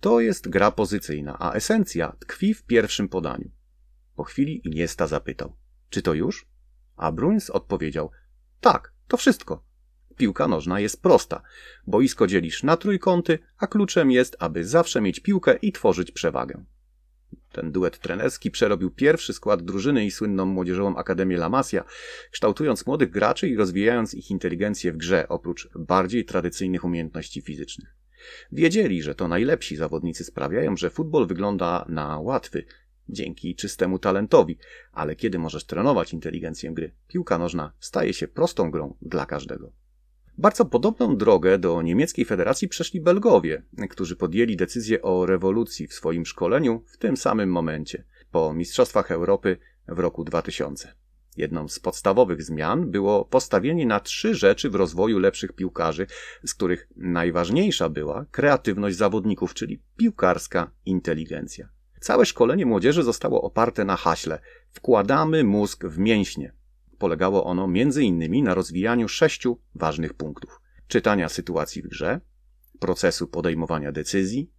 to 0.00 0.20
jest 0.20 0.48
gra 0.48 0.70
pozycyjna, 0.70 1.36
a 1.38 1.52
esencja 1.52 2.16
tkwi 2.18 2.54
w 2.54 2.62
pierwszym 2.62 3.08
podaniu. 3.08 3.50
Po 4.16 4.24
chwili 4.24 4.68
Iniesta 4.68 5.06
zapytał: 5.06 5.56
Czy 5.90 6.02
to 6.02 6.14
już? 6.14 6.46
A 6.96 7.12
Bruins 7.12 7.50
odpowiedział: 7.50 8.10
Tak, 8.60 8.92
to 9.08 9.16
wszystko. 9.16 9.64
Piłka 10.16 10.48
nożna 10.48 10.80
jest 10.80 11.02
prosta. 11.02 11.42
Boisko 11.86 12.26
dzielisz 12.26 12.62
na 12.62 12.76
trójkąty, 12.76 13.38
a 13.58 13.66
kluczem 13.66 14.10
jest, 14.10 14.36
aby 14.38 14.64
zawsze 14.64 15.00
mieć 15.00 15.20
piłkę 15.20 15.56
i 15.62 15.72
tworzyć 15.72 16.12
przewagę. 16.12 16.64
Ten 17.52 17.72
duet 17.72 17.98
trenerski 17.98 18.50
przerobił 18.50 18.90
pierwszy 18.90 19.32
skład 19.32 19.62
drużyny 19.62 20.04
i 20.04 20.10
słynną 20.10 20.46
młodzieżową 20.46 20.96
Akademię 20.96 21.36
La 21.36 21.48
Masia, 21.48 21.84
kształtując 22.30 22.86
młodych 22.86 23.10
graczy 23.10 23.48
i 23.48 23.56
rozwijając 23.56 24.14
ich 24.14 24.30
inteligencję 24.30 24.92
w 24.92 24.96
grze, 24.96 25.28
oprócz 25.28 25.68
bardziej 25.74 26.24
tradycyjnych 26.24 26.84
umiejętności 26.84 27.40
fizycznych. 27.40 27.99
Wiedzieli, 28.52 29.02
że 29.02 29.14
to 29.14 29.28
najlepsi 29.28 29.76
zawodnicy 29.76 30.24
sprawiają, 30.24 30.76
że 30.76 30.90
futbol 30.90 31.26
wygląda 31.26 31.84
na 31.88 32.18
łatwy, 32.18 32.64
dzięki 33.08 33.54
czystemu 33.54 33.98
talentowi, 33.98 34.58
ale 34.92 35.16
kiedy 35.16 35.38
możesz 35.38 35.64
trenować 35.64 36.12
inteligencję 36.12 36.72
gry, 36.72 36.92
piłka 37.08 37.38
nożna 37.38 37.72
staje 37.80 38.12
się 38.12 38.28
prostą 38.28 38.70
grą 38.70 38.94
dla 39.02 39.26
każdego. 39.26 39.72
Bardzo 40.38 40.64
podobną 40.64 41.16
drogę 41.16 41.58
do 41.58 41.82
niemieckiej 41.82 42.24
federacji 42.24 42.68
przeszli 42.68 43.00
Belgowie, 43.00 43.62
którzy 43.90 44.16
podjęli 44.16 44.56
decyzję 44.56 45.02
o 45.02 45.26
rewolucji 45.26 45.86
w 45.86 45.94
swoim 45.94 46.26
szkoleniu 46.26 46.84
w 46.86 46.96
tym 46.96 47.16
samym 47.16 47.50
momencie, 47.50 48.04
po 48.30 48.54
Mistrzostwach 48.54 49.10
Europy 49.10 49.58
w 49.88 49.98
roku 49.98 50.24
2000. 50.24 50.94
Jedną 51.36 51.68
z 51.68 51.78
podstawowych 51.78 52.42
zmian 52.42 52.90
było 52.90 53.24
postawienie 53.24 53.86
na 53.86 54.00
trzy 54.00 54.34
rzeczy 54.34 54.70
w 54.70 54.74
rozwoju 54.74 55.18
lepszych 55.18 55.52
piłkarzy, 55.52 56.06
z 56.44 56.54
których 56.54 56.88
najważniejsza 56.96 57.88
była 57.88 58.26
kreatywność 58.30 58.96
zawodników, 58.96 59.54
czyli 59.54 59.82
piłkarska 59.96 60.70
inteligencja. 60.86 61.68
Całe 62.00 62.26
szkolenie 62.26 62.66
młodzieży 62.66 63.02
zostało 63.02 63.42
oparte 63.42 63.84
na 63.84 63.96
haśle 63.96 64.38
wkładamy 64.70 65.44
mózg 65.44 65.84
w 65.84 65.98
mięśnie. 65.98 66.52
Polegało 66.98 67.44
ono 67.44 67.64
m.in. 67.64 68.44
na 68.44 68.54
rozwijaniu 68.54 69.08
sześciu 69.08 69.58
ważnych 69.74 70.14
punktów: 70.14 70.60
czytania 70.88 71.28
sytuacji 71.28 71.82
w 71.82 71.88
grze, 71.88 72.20
procesu 72.80 73.28
podejmowania 73.28 73.92
decyzji, 73.92 74.50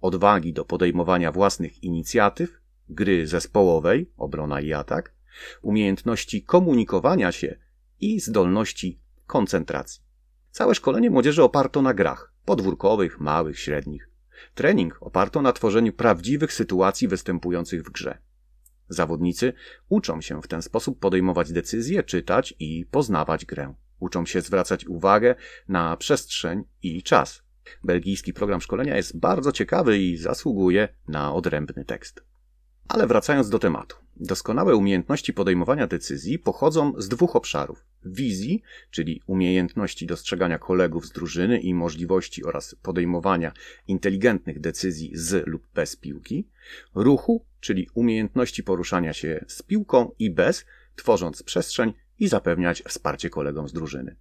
odwagi 0.00 0.52
do 0.52 0.64
podejmowania 0.64 1.32
własnych 1.32 1.84
inicjatyw, 1.84 2.60
gry 2.88 3.26
zespołowej, 3.26 4.10
obrona 4.16 4.60
i 4.60 4.72
atak, 4.72 5.14
umiejętności 5.62 6.42
komunikowania 6.42 7.32
się 7.32 7.56
i 8.00 8.20
zdolności 8.20 9.00
koncentracji. 9.26 10.02
Całe 10.50 10.74
szkolenie 10.74 11.10
młodzieży 11.10 11.42
oparto 11.42 11.82
na 11.82 11.94
grach 11.94 12.34
podwórkowych, 12.44 13.20
małych, 13.20 13.58
średnich. 13.58 14.10
Trening 14.54 14.98
oparto 15.00 15.42
na 15.42 15.52
tworzeniu 15.52 15.92
prawdziwych 15.92 16.52
sytuacji 16.52 17.08
występujących 17.08 17.82
w 17.82 17.90
grze. 17.90 18.18
Zawodnicy 18.88 19.52
uczą 19.88 20.20
się 20.20 20.42
w 20.42 20.48
ten 20.48 20.62
sposób 20.62 21.00
podejmować 21.00 21.52
decyzje, 21.52 22.02
czytać 22.02 22.54
i 22.58 22.86
poznawać 22.90 23.46
grę. 23.46 23.74
Uczą 23.98 24.26
się 24.26 24.40
zwracać 24.40 24.86
uwagę 24.86 25.34
na 25.68 25.96
przestrzeń 25.96 26.64
i 26.82 27.02
czas. 27.02 27.42
Belgijski 27.84 28.32
program 28.32 28.60
szkolenia 28.60 28.96
jest 28.96 29.18
bardzo 29.18 29.52
ciekawy 29.52 29.98
i 29.98 30.16
zasługuje 30.16 30.88
na 31.08 31.34
odrębny 31.34 31.84
tekst. 31.84 32.29
Ale 32.90 33.06
wracając 33.06 33.50
do 33.50 33.58
tematu. 33.58 33.96
Doskonałe 34.16 34.76
umiejętności 34.76 35.32
podejmowania 35.32 35.86
decyzji 35.86 36.38
pochodzą 36.38 36.92
z 36.98 37.08
dwóch 37.08 37.36
obszarów: 37.36 37.84
wizji, 38.04 38.62
czyli 38.90 39.22
umiejętności 39.26 40.06
dostrzegania 40.06 40.58
kolegów 40.58 41.06
z 41.06 41.12
drużyny 41.12 41.60
i 41.60 41.74
możliwości 41.74 42.44
oraz 42.44 42.74
podejmowania 42.74 43.52
inteligentnych 43.88 44.60
decyzji 44.60 45.10
z 45.14 45.46
lub 45.46 45.66
bez 45.74 45.96
piłki, 45.96 46.48
ruchu, 46.94 47.44
czyli 47.60 47.88
umiejętności 47.94 48.62
poruszania 48.62 49.12
się 49.12 49.44
z 49.48 49.62
piłką 49.62 50.10
i 50.18 50.30
bez, 50.30 50.64
tworząc 50.96 51.42
przestrzeń 51.42 51.92
i 52.18 52.28
zapewniać 52.28 52.82
wsparcie 52.82 53.30
kolegom 53.30 53.68
z 53.68 53.72
drużyny. 53.72 54.16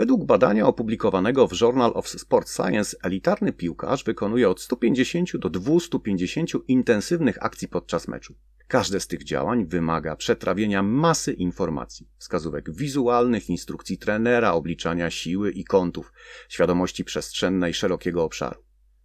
Według 0.00 0.24
badania 0.24 0.66
opublikowanego 0.66 1.48
w 1.48 1.60
Journal 1.60 1.92
of 1.94 2.08
Sport 2.08 2.50
Science 2.50 2.96
elitarny 3.02 3.52
piłkarz 3.52 4.04
wykonuje 4.04 4.48
od 4.48 4.60
150 4.60 5.36
do 5.36 5.50
250 5.50 6.50
intensywnych 6.68 7.44
akcji 7.44 7.68
podczas 7.68 8.08
meczu. 8.08 8.34
Każde 8.68 9.00
z 9.00 9.06
tych 9.06 9.24
działań 9.24 9.66
wymaga 9.66 10.16
przetrawienia 10.16 10.82
masy 10.82 11.32
informacji, 11.32 12.08
wskazówek 12.18 12.74
wizualnych, 12.74 13.50
instrukcji 13.50 13.98
trenera, 13.98 14.52
obliczania 14.52 15.10
siły 15.10 15.50
i 15.52 15.64
kątów, 15.64 16.12
świadomości 16.48 17.04
przestrzennej 17.04 17.74
szerokiego 17.74 18.24
obszaru. 18.24 18.60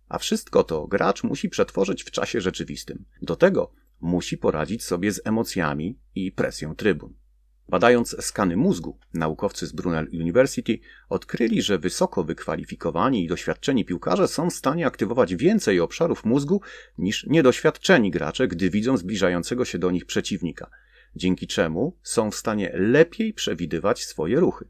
A 0.09 0.17
wszystko 0.17 0.63
to 0.63 0.87
gracz 0.87 1.23
musi 1.23 1.49
przetworzyć 1.49 2.03
w 2.03 2.11
czasie 2.11 2.41
rzeczywistym. 2.41 3.05
Do 3.21 3.35
tego 3.35 3.71
musi 4.01 4.37
poradzić 4.37 4.83
sobie 4.83 5.11
z 5.11 5.21
emocjami 5.25 5.99
i 6.15 6.31
presją 6.31 6.75
trybun. 6.75 7.13
Badając 7.69 8.15
skany 8.25 8.57
mózgu, 8.57 8.97
naukowcy 9.13 9.67
z 9.67 9.71
Brunel 9.71 10.07
University 10.13 10.79
odkryli, 11.09 11.61
że 11.61 11.77
wysoko 11.77 12.23
wykwalifikowani 12.23 13.23
i 13.23 13.27
doświadczeni 13.27 13.85
piłkarze 13.85 14.27
są 14.27 14.49
w 14.49 14.53
stanie 14.53 14.87
aktywować 14.87 15.35
więcej 15.35 15.79
obszarów 15.79 16.25
mózgu 16.25 16.61
niż 16.97 17.25
niedoświadczeni 17.25 18.11
gracze, 18.11 18.47
gdy 18.47 18.69
widzą 18.69 18.97
zbliżającego 18.97 19.65
się 19.65 19.79
do 19.79 19.91
nich 19.91 20.05
przeciwnika, 20.05 20.69
dzięki 21.15 21.47
czemu 21.47 21.97
są 22.03 22.31
w 22.31 22.35
stanie 22.35 22.71
lepiej 22.73 23.33
przewidywać 23.33 24.03
swoje 24.03 24.39
ruchy. 24.39 24.67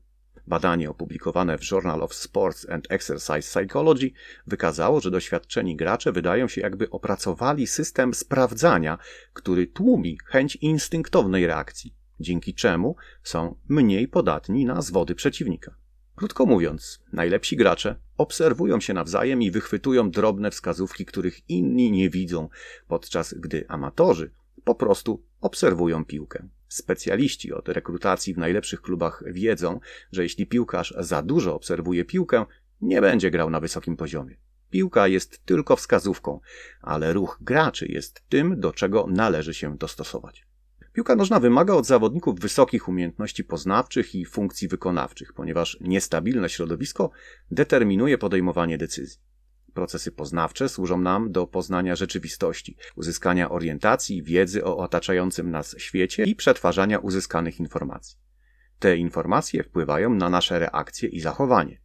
Badanie 0.47 0.89
opublikowane 0.89 1.57
w 1.57 1.71
Journal 1.71 2.03
of 2.03 2.13
Sports 2.13 2.69
and 2.69 2.91
Exercise 2.91 3.41
Psychology 3.41 4.11
wykazało, 4.47 5.01
że 5.01 5.11
doświadczeni 5.11 5.75
gracze 5.75 6.11
wydają 6.11 6.47
się 6.47 6.61
jakby 6.61 6.89
opracowali 6.89 7.67
system 7.67 8.13
sprawdzania, 8.13 8.97
który 9.33 9.67
tłumi 9.67 10.17
chęć 10.25 10.55
instynktownej 10.55 11.47
reakcji 11.47 11.95
dzięki 12.19 12.53
czemu 12.53 12.95
są 13.23 13.55
mniej 13.69 14.07
podatni 14.07 14.65
na 14.65 14.81
zwody 14.81 15.15
przeciwnika. 15.15 15.75
Krótko 16.15 16.45
mówiąc, 16.45 17.03
najlepsi 17.13 17.57
gracze 17.57 17.95
obserwują 18.17 18.79
się 18.79 18.93
nawzajem 18.93 19.41
i 19.41 19.51
wychwytują 19.51 20.11
drobne 20.11 20.51
wskazówki, 20.51 21.05
których 21.05 21.49
inni 21.49 21.91
nie 21.91 22.09
widzą, 22.09 22.49
podczas 22.87 23.33
gdy 23.33 23.65
amatorzy 23.67 24.31
po 24.63 24.75
prostu 24.75 25.23
obserwują 25.41 26.05
piłkę. 26.05 26.47
Specjaliści 26.67 27.53
od 27.53 27.69
rekrutacji 27.69 28.33
w 28.33 28.37
najlepszych 28.37 28.81
klubach 28.81 29.23
wiedzą, 29.27 29.79
że 30.11 30.23
jeśli 30.23 30.47
piłkarz 30.47 30.93
za 30.99 31.21
dużo 31.21 31.55
obserwuje 31.55 32.05
piłkę, 32.05 32.45
nie 32.81 33.01
będzie 33.01 33.31
grał 33.31 33.49
na 33.49 33.59
wysokim 33.59 33.97
poziomie. 33.97 34.37
Piłka 34.69 35.07
jest 35.07 35.45
tylko 35.45 35.75
wskazówką, 35.75 36.39
ale 36.81 37.13
ruch 37.13 37.37
graczy 37.41 37.87
jest 37.87 38.23
tym, 38.29 38.59
do 38.59 38.73
czego 38.73 39.07
należy 39.07 39.53
się 39.53 39.77
dostosować. 39.77 40.45
Piłka 40.95 41.15
nożna 41.15 41.39
wymaga 41.39 41.73
od 41.73 41.85
zawodników 41.85 42.39
wysokich 42.39 42.87
umiejętności 42.87 43.43
poznawczych 43.43 44.15
i 44.15 44.25
funkcji 44.25 44.67
wykonawczych, 44.67 45.33
ponieważ 45.33 45.77
niestabilne 45.81 46.49
środowisko 46.49 47.11
determinuje 47.51 48.17
podejmowanie 48.17 48.77
decyzji. 48.77 49.21
Procesy 49.73 50.11
poznawcze 50.11 50.69
służą 50.69 51.01
nam 51.01 51.31
do 51.31 51.47
poznania 51.47 51.95
rzeczywistości, 51.95 52.77
uzyskania 52.95 53.51
orientacji, 53.51 54.23
wiedzy 54.23 54.65
o 54.65 54.77
otaczającym 54.77 55.51
nas 55.51 55.75
świecie 55.77 56.23
i 56.23 56.35
przetwarzania 56.35 56.99
uzyskanych 56.99 57.59
informacji. 57.59 58.17
Te 58.79 58.97
informacje 58.97 59.63
wpływają 59.63 60.13
na 60.13 60.29
nasze 60.29 60.59
reakcje 60.59 61.09
i 61.09 61.19
zachowanie. 61.19 61.81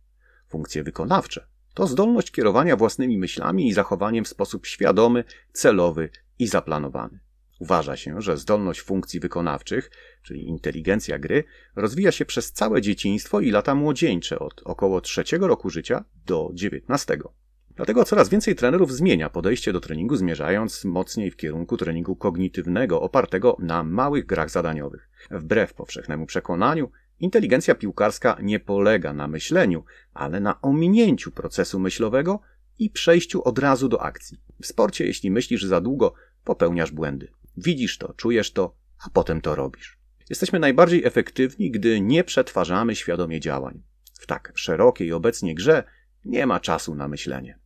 Funkcje 0.48 0.82
wykonawcze 0.82 1.46
to 1.74 1.87
zdolność 1.87 2.30
kierowania 2.30 2.76
własnymi 2.76 3.18
myślami 3.18 3.68
i 3.68 3.72
zachowaniem 3.72 4.24
w 4.24 4.28
sposób 4.28 4.66
świadomy, 4.66 5.24
celowy 5.52 6.11
i 6.38 6.46
zaplanowany. 6.46 7.20
Uważa 7.60 7.96
się, 7.96 8.20
że 8.20 8.36
zdolność 8.36 8.80
funkcji 8.80 9.20
wykonawczych, 9.20 9.90
czyli 10.22 10.48
inteligencja 10.48 11.18
gry, 11.18 11.44
rozwija 11.76 12.12
się 12.12 12.24
przez 12.24 12.52
całe 12.52 12.82
dzieciństwo 12.82 13.40
i 13.40 13.50
lata 13.50 13.74
młodzieńcze 13.74 14.38
od 14.38 14.62
około 14.64 15.00
trzeciego 15.00 15.46
roku 15.46 15.70
życia 15.70 16.04
do 16.26 16.50
dziewiętnastego. 16.54 17.34
Dlatego 17.76 18.04
coraz 18.04 18.28
więcej 18.28 18.54
trenerów 18.54 18.92
zmienia 18.92 19.30
podejście 19.30 19.72
do 19.72 19.80
treningu, 19.80 20.16
zmierzając 20.16 20.84
mocniej 20.84 21.30
w 21.30 21.36
kierunku 21.36 21.76
treningu 21.76 22.16
kognitywnego, 22.16 23.02
opartego 23.02 23.56
na 23.58 23.82
małych 23.82 24.26
grach 24.26 24.50
zadaniowych. 24.50 25.10
Wbrew 25.30 25.74
powszechnemu 25.74 26.26
przekonaniu, 26.26 26.90
inteligencja 27.18 27.74
piłkarska 27.74 28.36
nie 28.42 28.60
polega 28.60 29.12
na 29.12 29.28
myśleniu, 29.28 29.84
ale 30.14 30.40
na 30.40 30.60
ominięciu 30.60 31.30
procesu 31.30 31.80
myślowego 31.80 32.40
i 32.78 32.90
przejściu 32.90 33.42
od 33.42 33.58
razu 33.58 33.88
do 33.88 34.02
akcji. 34.02 34.40
W 34.62 34.66
sporcie, 34.66 35.06
jeśli 35.06 35.30
myślisz 35.30 35.64
za 35.64 35.80
długo, 35.80 36.14
popełniasz 36.44 36.90
błędy. 36.90 37.28
Widzisz 37.64 37.98
to, 37.98 38.12
czujesz 38.14 38.52
to, 38.52 38.74
a 39.06 39.10
potem 39.10 39.40
to 39.40 39.54
robisz. 39.54 39.98
Jesteśmy 40.30 40.58
najbardziej 40.58 41.04
efektywni, 41.04 41.70
gdy 41.70 42.00
nie 42.00 42.24
przetwarzamy 42.24 42.96
świadomie 42.96 43.40
działań. 43.40 43.82
W 44.20 44.26
tak 44.26 44.52
szerokiej 44.54 45.12
obecnie 45.12 45.54
grze 45.54 45.84
nie 46.24 46.46
ma 46.46 46.60
czasu 46.60 46.94
na 46.94 47.08
myślenie. 47.08 47.58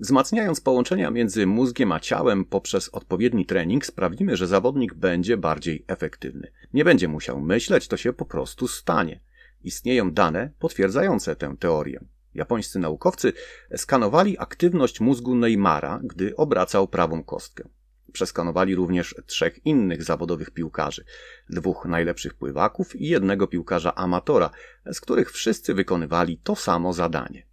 Wzmacniając 0.00 0.60
połączenia 0.60 1.10
między 1.10 1.46
mózgiem 1.46 1.92
a 1.92 2.00
ciałem 2.00 2.44
poprzez 2.44 2.88
odpowiedni 2.88 3.46
trening, 3.46 3.86
sprawimy, 3.86 4.36
że 4.36 4.46
zawodnik 4.46 4.94
będzie 4.94 5.36
bardziej 5.36 5.84
efektywny. 5.88 6.52
Nie 6.72 6.84
będzie 6.84 7.08
musiał 7.08 7.40
myśleć, 7.40 7.88
to 7.88 7.96
się 7.96 8.12
po 8.12 8.26
prostu 8.26 8.68
stanie. 8.68 9.20
Istnieją 9.60 10.12
dane 10.12 10.50
potwierdzające 10.58 11.36
tę 11.36 11.56
teorię. 11.58 12.04
Japońscy 12.34 12.78
naukowcy 12.78 13.32
skanowali 13.76 14.38
aktywność 14.38 15.00
mózgu 15.00 15.34
Neymara, 15.34 16.00
gdy 16.04 16.36
obracał 16.36 16.88
prawą 16.88 17.24
kostkę. 17.24 17.68
Przeskanowali 18.12 18.74
również 18.74 19.14
trzech 19.26 19.66
innych 19.66 20.02
zawodowych 20.02 20.50
piłkarzy, 20.50 21.04
dwóch 21.50 21.84
najlepszych 21.84 22.34
pływaków 22.34 22.96
i 22.96 23.08
jednego 23.08 23.46
piłkarza 23.46 23.94
amatora, 23.94 24.50
z 24.92 25.00
których 25.00 25.32
wszyscy 25.32 25.74
wykonywali 25.74 26.38
to 26.38 26.56
samo 26.56 26.92
zadanie. 26.92 27.46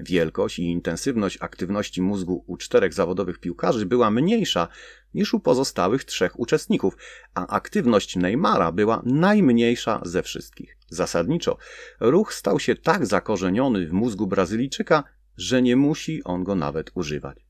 Wielkość 0.00 0.58
i 0.58 0.62
intensywność 0.62 1.38
aktywności 1.40 2.02
mózgu 2.02 2.44
u 2.46 2.56
czterech 2.56 2.94
zawodowych 2.94 3.38
piłkarzy 3.38 3.86
była 3.86 4.10
mniejsza 4.10 4.68
niż 5.14 5.34
u 5.34 5.40
pozostałych 5.40 6.04
trzech 6.04 6.40
uczestników, 6.40 6.96
a 7.34 7.46
aktywność 7.46 8.16
Neymara 8.16 8.72
była 8.72 9.02
najmniejsza 9.04 10.00
ze 10.04 10.22
wszystkich. 10.22 10.76
Zasadniczo 10.88 11.58
ruch 12.00 12.34
stał 12.34 12.60
się 12.60 12.74
tak 12.74 13.06
zakorzeniony 13.06 13.86
w 13.86 13.92
mózgu 13.92 14.26
Brazylijczyka, 14.26 15.04
że 15.36 15.62
nie 15.62 15.76
musi 15.76 16.24
on 16.24 16.44
go 16.44 16.54
nawet 16.54 16.90
używać. 16.94 17.43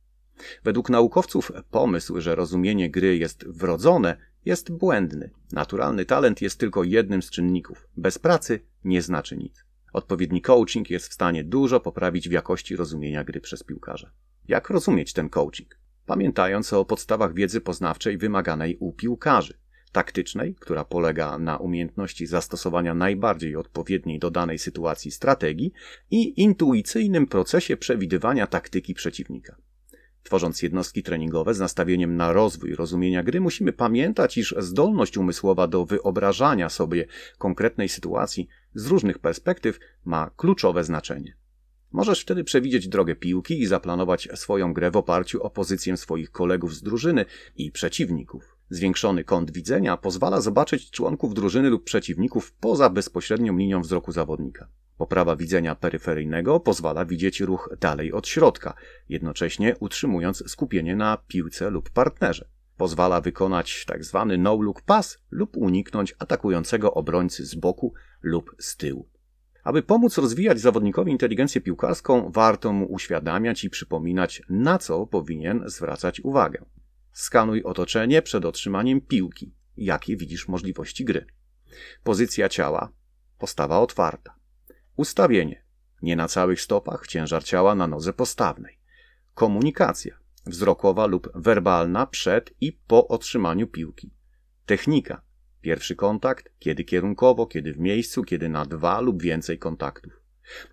Według 0.64 0.90
naukowców 0.90 1.52
pomysł, 1.70 2.20
że 2.20 2.34
rozumienie 2.34 2.90
gry 2.90 3.16
jest 3.16 3.48
wrodzone, 3.48 4.16
jest 4.44 4.72
błędny. 4.72 5.30
Naturalny 5.52 6.04
talent 6.04 6.42
jest 6.42 6.58
tylko 6.58 6.84
jednym 6.84 7.22
z 7.22 7.30
czynników. 7.30 7.88
Bez 7.96 8.18
pracy 8.18 8.60
nie 8.84 9.02
znaczy 9.02 9.36
nic. 9.36 9.64
Odpowiedni 9.92 10.42
coaching 10.42 10.90
jest 10.90 11.08
w 11.08 11.12
stanie 11.12 11.44
dużo 11.44 11.80
poprawić 11.80 12.28
w 12.28 12.32
jakości 12.32 12.76
rozumienia 12.76 13.24
gry 13.24 13.40
przez 13.40 13.62
piłkarza. 13.62 14.10
Jak 14.48 14.70
rozumieć 14.70 15.12
ten 15.12 15.28
coaching? 15.28 15.78
Pamiętając 16.06 16.72
o 16.72 16.84
podstawach 16.84 17.34
wiedzy 17.34 17.60
poznawczej 17.60 18.18
wymaganej 18.18 18.76
u 18.80 18.92
piłkarzy. 18.92 19.58
Taktycznej, 19.92 20.54
która 20.54 20.84
polega 20.84 21.38
na 21.38 21.56
umiejętności 21.56 22.26
zastosowania 22.26 22.94
najbardziej 22.94 23.56
odpowiedniej 23.56 24.18
do 24.18 24.30
danej 24.30 24.58
sytuacji 24.58 25.10
strategii 25.10 25.72
i 26.10 26.42
intuicyjnym 26.42 27.26
procesie 27.26 27.76
przewidywania 27.76 28.46
taktyki 28.46 28.94
przeciwnika. 28.94 29.56
Tworząc 30.24 30.62
jednostki 30.62 31.02
treningowe 31.02 31.54
z 31.54 31.60
nastawieniem 31.60 32.16
na 32.16 32.32
rozwój 32.32 32.74
rozumienia 32.74 33.22
gry, 33.22 33.40
musimy 33.40 33.72
pamiętać, 33.72 34.38
iż 34.38 34.54
zdolność 34.58 35.16
umysłowa 35.16 35.66
do 35.66 35.84
wyobrażania 35.84 36.68
sobie 36.68 37.06
konkretnej 37.38 37.88
sytuacji 37.88 38.48
z 38.74 38.86
różnych 38.86 39.18
perspektyw 39.18 39.78
ma 40.04 40.30
kluczowe 40.36 40.84
znaczenie. 40.84 41.36
Możesz 41.92 42.20
wtedy 42.20 42.44
przewidzieć 42.44 42.88
drogę 42.88 43.16
piłki 43.16 43.60
i 43.60 43.66
zaplanować 43.66 44.28
swoją 44.34 44.72
grę 44.72 44.90
w 44.90 44.96
oparciu 44.96 45.42
o 45.42 45.50
pozycję 45.50 45.96
swoich 45.96 46.30
kolegów 46.30 46.74
z 46.74 46.82
drużyny 46.82 47.24
i 47.56 47.72
przeciwników. 47.72 48.56
Zwiększony 48.70 49.24
kąt 49.24 49.50
widzenia 49.50 49.96
pozwala 49.96 50.40
zobaczyć 50.40 50.90
członków 50.90 51.34
drużyny 51.34 51.70
lub 51.70 51.84
przeciwników 51.84 52.52
poza 52.52 52.90
bezpośrednią 52.90 53.56
linią 53.56 53.80
wzroku 53.80 54.12
zawodnika. 54.12 54.68
Poprawa 54.98 55.36
widzenia 55.36 55.74
peryferyjnego 55.74 56.60
pozwala 56.60 57.04
widzieć 57.04 57.40
ruch 57.40 57.76
dalej 57.80 58.12
od 58.12 58.28
środka, 58.28 58.74
jednocześnie 59.08 59.76
utrzymując 59.80 60.50
skupienie 60.50 60.96
na 60.96 61.16
piłce 61.28 61.70
lub 61.70 61.90
partnerze. 61.90 62.48
Pozwala 62.76 63.20
wykonać 63.20 63.84
tzw. 63.88 64.26
Tak 64.28 64.38
no-look 64.38 64.82
pass 64.82 65.18
lub 65.30 65.56
uniknąć 65.56 66.14
atakującego 66.18 66.94
obrońcy 66.94 67.46
z 67.46 67.54
boku 67.54 67.94
lub 68.22 68.56
z 68.58 68.76
tyłu. 68.76 69.08
Aby 69.64 69.82
pomóc 69.82 70.18
rozwijać 70.18 70.60
zawodnikowi 70.60 71.12
inteligencję 71.12 71.60
piłkarską, 71.60 72.30
warto 72.30 72.72
mu 72.72 72.92
uświadamiać 72.92 73.64
i 73.64 73.70
przypominać, 73.70 74.42
na 74.48 74.78
co 74.78 75.06
powinien 75.06 75.62
zwracać 75.66 76.20
uwagę. 76.20 76.64
Skanuj 77.12 77.62
otoczenie 77.62 78.22
przed 78.22 78.44
otrzymaniem 78.44 79.00
piłki. 79.00 79.54
Jakie 79.76 80.16
widzisz 80.16 80.48
możliwości 80.48 81.04
gry? 81.04 81.26
Pozycja 82.04 82.48
ciała. 82.48 82.88
Postawa 83.38 83.78
otwarta. 83.78 84.34
Ustawienie. 84.96 85.64
Nie 86.02 86.16
na 86.16 86.28
całych 86.28 86.60
stopach, 86.60 87.06
ciężar 87.06 87.44
ciała 87.44 87.74
na 87.74 87.86
nodze 87.86 88.12
postawnej. 88.12 88.78
Komunikacja. 89.34 90.18
Wzrokowa 90.46 91.06
lub 91.06 91.30
werbalna 91.34 92.06
przed 92.06 92.54
i 92.60 92.72
po 92.72 93.08
otrzymaniu 93.08 93.66
piłki. 93.66 94.14
Technika. 94.66 95.22
Pierwszy 95.60 95.96
kontakt, 95.96 96.48
kiedy 96.58 96.84
kierunkowo, 96.84 97.46
kiedy 97.46 97.72
w 97.72 97.78
miejscu, 97.78 98.22
kiedy 98.22 98.48
na 98.48 98.66
dwa 98.66 99.00
lub 99.00 99.22
więcej 99.22 99.58
kontaktów. 99.58 100.12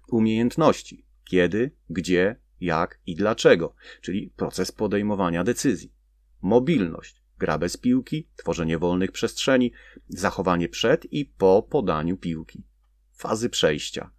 Umiejętności. 0.07 1.05
Kiedy, 1.23 1.71
gdzie, 1.89 2.35
jak 2.59 2.99
i 3.05 3.15
dlaczego, 3.15 3.75
czyli 4.01 4.33
proces 4.35 4.71
podejmowania 4.71 5.43
decyzji. 5.43 5.93
Mobilność. 6.41 7.21
Gra 7.39 7.57
bez 7.57 7.77
piłki, 7.77 8.27
tworzenie 8.35 8.77
wolnych 8.77 9.11
przestrzeni, 9.11 9.71
zachowanie 10.07 10.69
przed 10.69 11.13
i 11.13 11.25
po 11.25 11.63
podaniu 11.63 12.17
piłki. 12.17 12.63
Fazy 13.21 13.49
przejścia. 13.49 14.11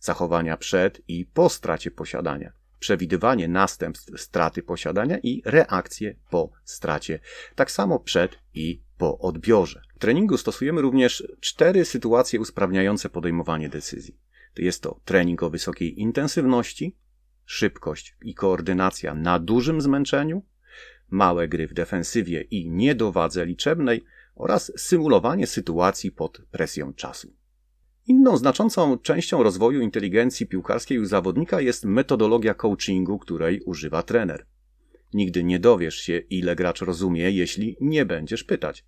Zachowania 0.00 0.56
przed 0.56 1.02
i 1.08 1.26
po 1.26 1.48
stracie 1.48 1.90
posiadania 1.90 2.52
przewidywanie 2.80 3.48
następstw 3.48 4.20
straty 4.20 4.62
posiadania 4.62 5.18
i 5.18 5.42
reakcje 5.44 6.14
po 6.30 6.50
stracie, 6.64 7.18
tak 7.54 7.70
samo 7.70 7.98
przed 7.98 8.38
i 8.54 8.82
po 8.98 9.18
odbiorze. 9.18 9.82
W 9.96 9.98
treningu 9.98 10.36
stosujemy 10.36 10.82
również 10.82 11.28
cztery 11.40 11.84
sytuacje 11.84 12.40
usprawniające 12.40 13.08
podejmowanie 13.08 13.68
decyzji. 13.68 14.18
Jest 14.56 14.82
to 14.82 15.00
trening 15.04 15.42
o 15.42 15.50
wysokiej 15.50 16.00
intensywności, 16.00 16.96
szybkość 17.44 18.16
i 18.22 18.34
koordynacja 18.34 19.14
na 19.14 19.38
dużym 19.38 19.80
zmęczeniu, 19.80 20.42
małe 21.08 21.48
gry 21.48 21.66
w 21.66 21.74
defensywie 21.74 22.40
i 22.40 22.70
niedowadze 22.70 23.46
liczebnej 23.46 24.04
oraz 24.34 24.72
symulowanie 24.76 25.46
sytuacji 25.46 26.12
pod 26.12 26.42
presją 26.50 26.94
czasu. 26.94 27.39
Inną 28.10 28.36
znaczącą 28.36 28.98
częścią 28.98 29.42
rozwoju 29.42 29.80
inteligencji 29.80 30.46
piłkarskiej 30.46 30.98
u 30.98 31.04
zawodnika 31.04 31.60
jest 31.60 31.84
metodologia 31.84 32.54
coachingu, 32.54 33.18
której 33.18 33.60
używa 33.60 34.02
trener. 34.02 34.46
Nigdy 35.14 35.44
nie 35.44 35.58
dowiesz 35.58 35.94
się, 35.94 36.18
ile 36.18 36.56
gracz 36.56 36.80
rozumie, 36.80 37.30
jeśli 37.30 37.76
nie 37.80 38.06
będziesz 38.06 38.44
pytać. 38.44 38.84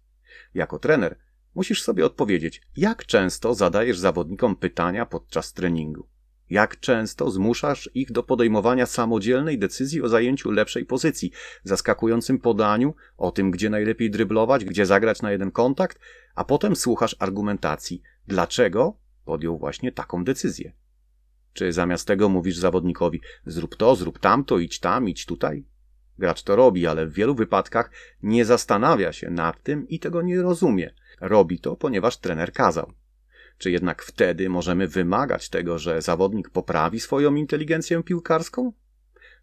Jako 0.54 0.78
trener 0.78 1.18
musisz 1.54 1.82
sobie 1.82 2.06
odpowiedzieć, 2.06 2.62
jak 2.76 3.06
często 3.06 3.54
zadajesz 3.54 3.98
zawodnikom 3.98 4.56
pytania 4.56 5.06
podczas 5.06 5.52
treningu. 5.52 6.08
Jak 6.50 6.80
często 6.80 7.30
zmuszasz 7.30 7.90
ich 7.94 8.12
do 8.12 8.22
podejmowania 8.22 8.86
samodzielnej 8.86 9.58
decyzji 9.58 10.02
o 10.02 10.08
zajęciu 10.08 10.50
lepszej 10.50 10.86
pozycji, 10.86 11.32
zaskakującym 11.64 12.38
podaniu, 12.38 12.94
o 13.16 13.30
tym, 13.30 13.50
gdzie 13.50 13.70
najlepiej 13.70 14.10
dryblować, 14.10 14.64
gdzie 14.64 14.86
zagrać 14.86 15.22
na 15.22 15.32
jeden 15.32 15.50
kontakt, 15.50 15.98
a 16.34 16.44
potem 16.44 16.76
słuchasz 16.76 17.16
argumentacji, 17.18 18.02
dlaczego 18.26 19.01
podjął 19.24 19.58
właśnie 19.58 19.92
taką 19.92 20.24
decyzję. 20.24 20.72
Czy 21.52 21.72
zamiast 21.72 22.06
tego 22.06 22.28
mówisz 22.28 22.56
zawodnikowi: 22.56 23.20
zrób 23.46 23.76
to, 23.76 23.96
zrób 23.96 24.18
tamto, 24.18 24.58
idź 24.58 24.80
tam, 24.80 25.08
idź 25.08 25.26
tutaj? 25.26 25.64
Gracz 26.18 26.42
to 26.42 26.56
robi, 26.56 26.86
ale 26.86 27.06
w 27.06 27.12
wielu 27.12 27.34
wypadkach 27.34 27.90
nie 28.22 28.44
zastanawia 28.44 29.12
się 29.12 29.30
nad 29.30 29.62
tym 29.62 29.88
i 29.88 29.98
tego 29.98 30.22
nie 30.22 30.42
rozumie. 30.42 30.94
Robi 31.20 31.58
to, 31.58 31.76
ponieważ 31.76 32.16
trener 32.16 32.52
kazał. 32.52 32.92
Czy 33.58 33.70
jednak 33.70 34.02
wtedy 34.02 34.48
możemy 34.48 34.88
wymagać 34.88 35.48
tego, 35.48 35.78
że 35.78 36.02
zawodnik 36.02 36.50
poprawi 36.50 37.00
swoją 37.00 37.34
inteligencję 37.34 38.02
piłkarską? 38.02 38.72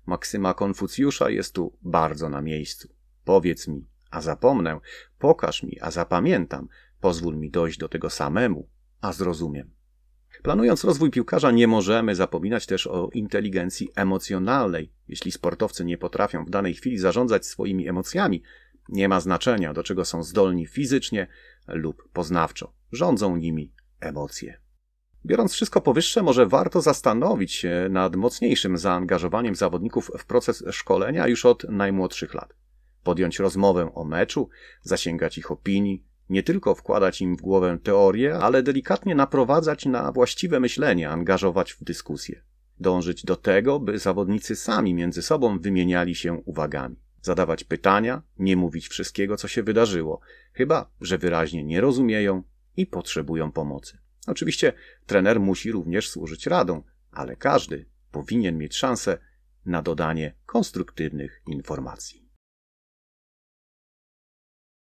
Maksyma 0.05 0.53
Konfucjusza 0.53 1.29
jest 1.29 1.53
tu 1.53 1.77
bardzo 1.81 2.29
na 2.29 2.41
miejscu. 2.41 2.89
Powiedz 3.23 3.67
mi, 3.67 3.87
a 4.11 4.21
zapomnę, 4.21 4.79
pokaż 5.19 5.63
mi, 5.63 5.77
a 5.81 5.91
zapamiętam, 5.91 6.67
pozwól 7.01 7.37
mi 7.37 7.49
dojść 7.49 7.77
do 7.77 7.89
tego 7.89 8.09
samemu, 8.09 8.69
a 9.01 9.13
zrozumiem. 9.13 9.71
Planując 10.43 10.83
rozwój 10.83 11.11
piłkarza, 11.11 11.51
nie 11.51 11.67
możemy 11.67 12.15
zapominać 12.15 12.65
też 12.65 12.87
o 12.87 13.09
inteligencji 13.13 13.89
emocjonalnej. 13.95 14.91
Jeśli 15.07 15.31
sportowcy 15.31 15.85
nie 15.85 15.97
potrafią 15.97 16.45
w 16.45 16.49
danej 16.49 16.73
chwili 16.73 16.97
zarządzać 16.97 17.45
swoimi 17.45 17.87
emocjami, 17.87 18.43
nie 18.89 19.09
ma 19.09 19.19
znaczenia, 19.19 19.73
do 19.73 19.83
czego 19.83 20.05
są 20.05 20.23
zdolni 20.23 20.67
fizycznie 20.67 21.27
lub 21.67 22.09
poznawczo. 22.13 22.73
Rządzą 22.91 23.37
nimi 23.37 23.73
emocje. 23.99 24.59
Biorąc 25.25 25.53
wszystko 25.53 25.81
powyższe, 25.81 26.23
może 26.23 26.45
warto 26.45 26.81
zastanowić 26.81 27.53
się 27.53 27.87
nad 27.89 28.15
mocniejszym 28.15 28.77
zaangażowaniem 28.77 29.55
zawodników 29.55 30.11
w 30.17 30.25
proces 30.25 30.63
szkolenia 30.71 31.27
już 31.27 31.45
od 31.45 31.63
najmłodszych 31.63 32.33
lat. 32.33 32.53
Podjąć 33.03 33.39
rozmowę 33.39 33.91
o 33.93 34.03
meczu, 34.03 34.49
zasięgać 34.81 35.37
ich 35.37 35.51
opinii, 35.51 36.03
nie 36.29 36.43
tylko 36.43 36.75
wkładać 36.75 37.21
im 37.21 37.35
w 37.35 37.41
głowę 37.41 37.77
teorię, 37.83 38.35
ale 38.35 38.63
delikatnie 38.63 39.15
naprowadzać 39.15 39.85
na 39.85 40.11
właściwe 40.11 40.59
myślenie, 40.59 41.09
angażować 41.09 41.73
w 41.73 41.83
dyskusję. 41.83 42.43
Dążyć 42.79 43.25
do 43.25 43.35
tego, 43.35 43.79
by 43.79 43.99
zawodnicy 43.99 44.55
sami 44.55 44.93
między 44.93 45.21
sobą 45.21 45.59
wymieniali 45.59 46.15
się 46.15 46.33
uwagami. 46.33 46.95
Zadawać 47.21 47.63
pytania, 47.63 48.21
nie 48.39 48.57
mówić 48.57 48.87
wszystkiego, 48.87 49.37
co 49.37 49.47
się 49.47 49.63
wydarzyło, 49.63 50.19
chyba 50.53 50.91
że 51.01 51.17
wyraźnie 51.17 51.63
nie 51.63 51.81
rozumieją 51.81 52.43
i 52.77 52.85
potrzebują 52.87 53.51
pomocy. 53.51 53.97
Oczywiście 54.27 54.73
trener 55.05 55.39
musi 55.39 55.71
również 55.71 56.09
służyć 56.09 56.47
radą, 56.47 56.83
ale 57.11 57.35
każdy 57.35 57.85
powinien 58.11 58.57
mieć 58.57 58.75
szansę 58.75 59.17
na 59.65 59.81
dodanie 59.81 60.35
konstruktywnych 60.45 61.41
informacji. 61.47 62.28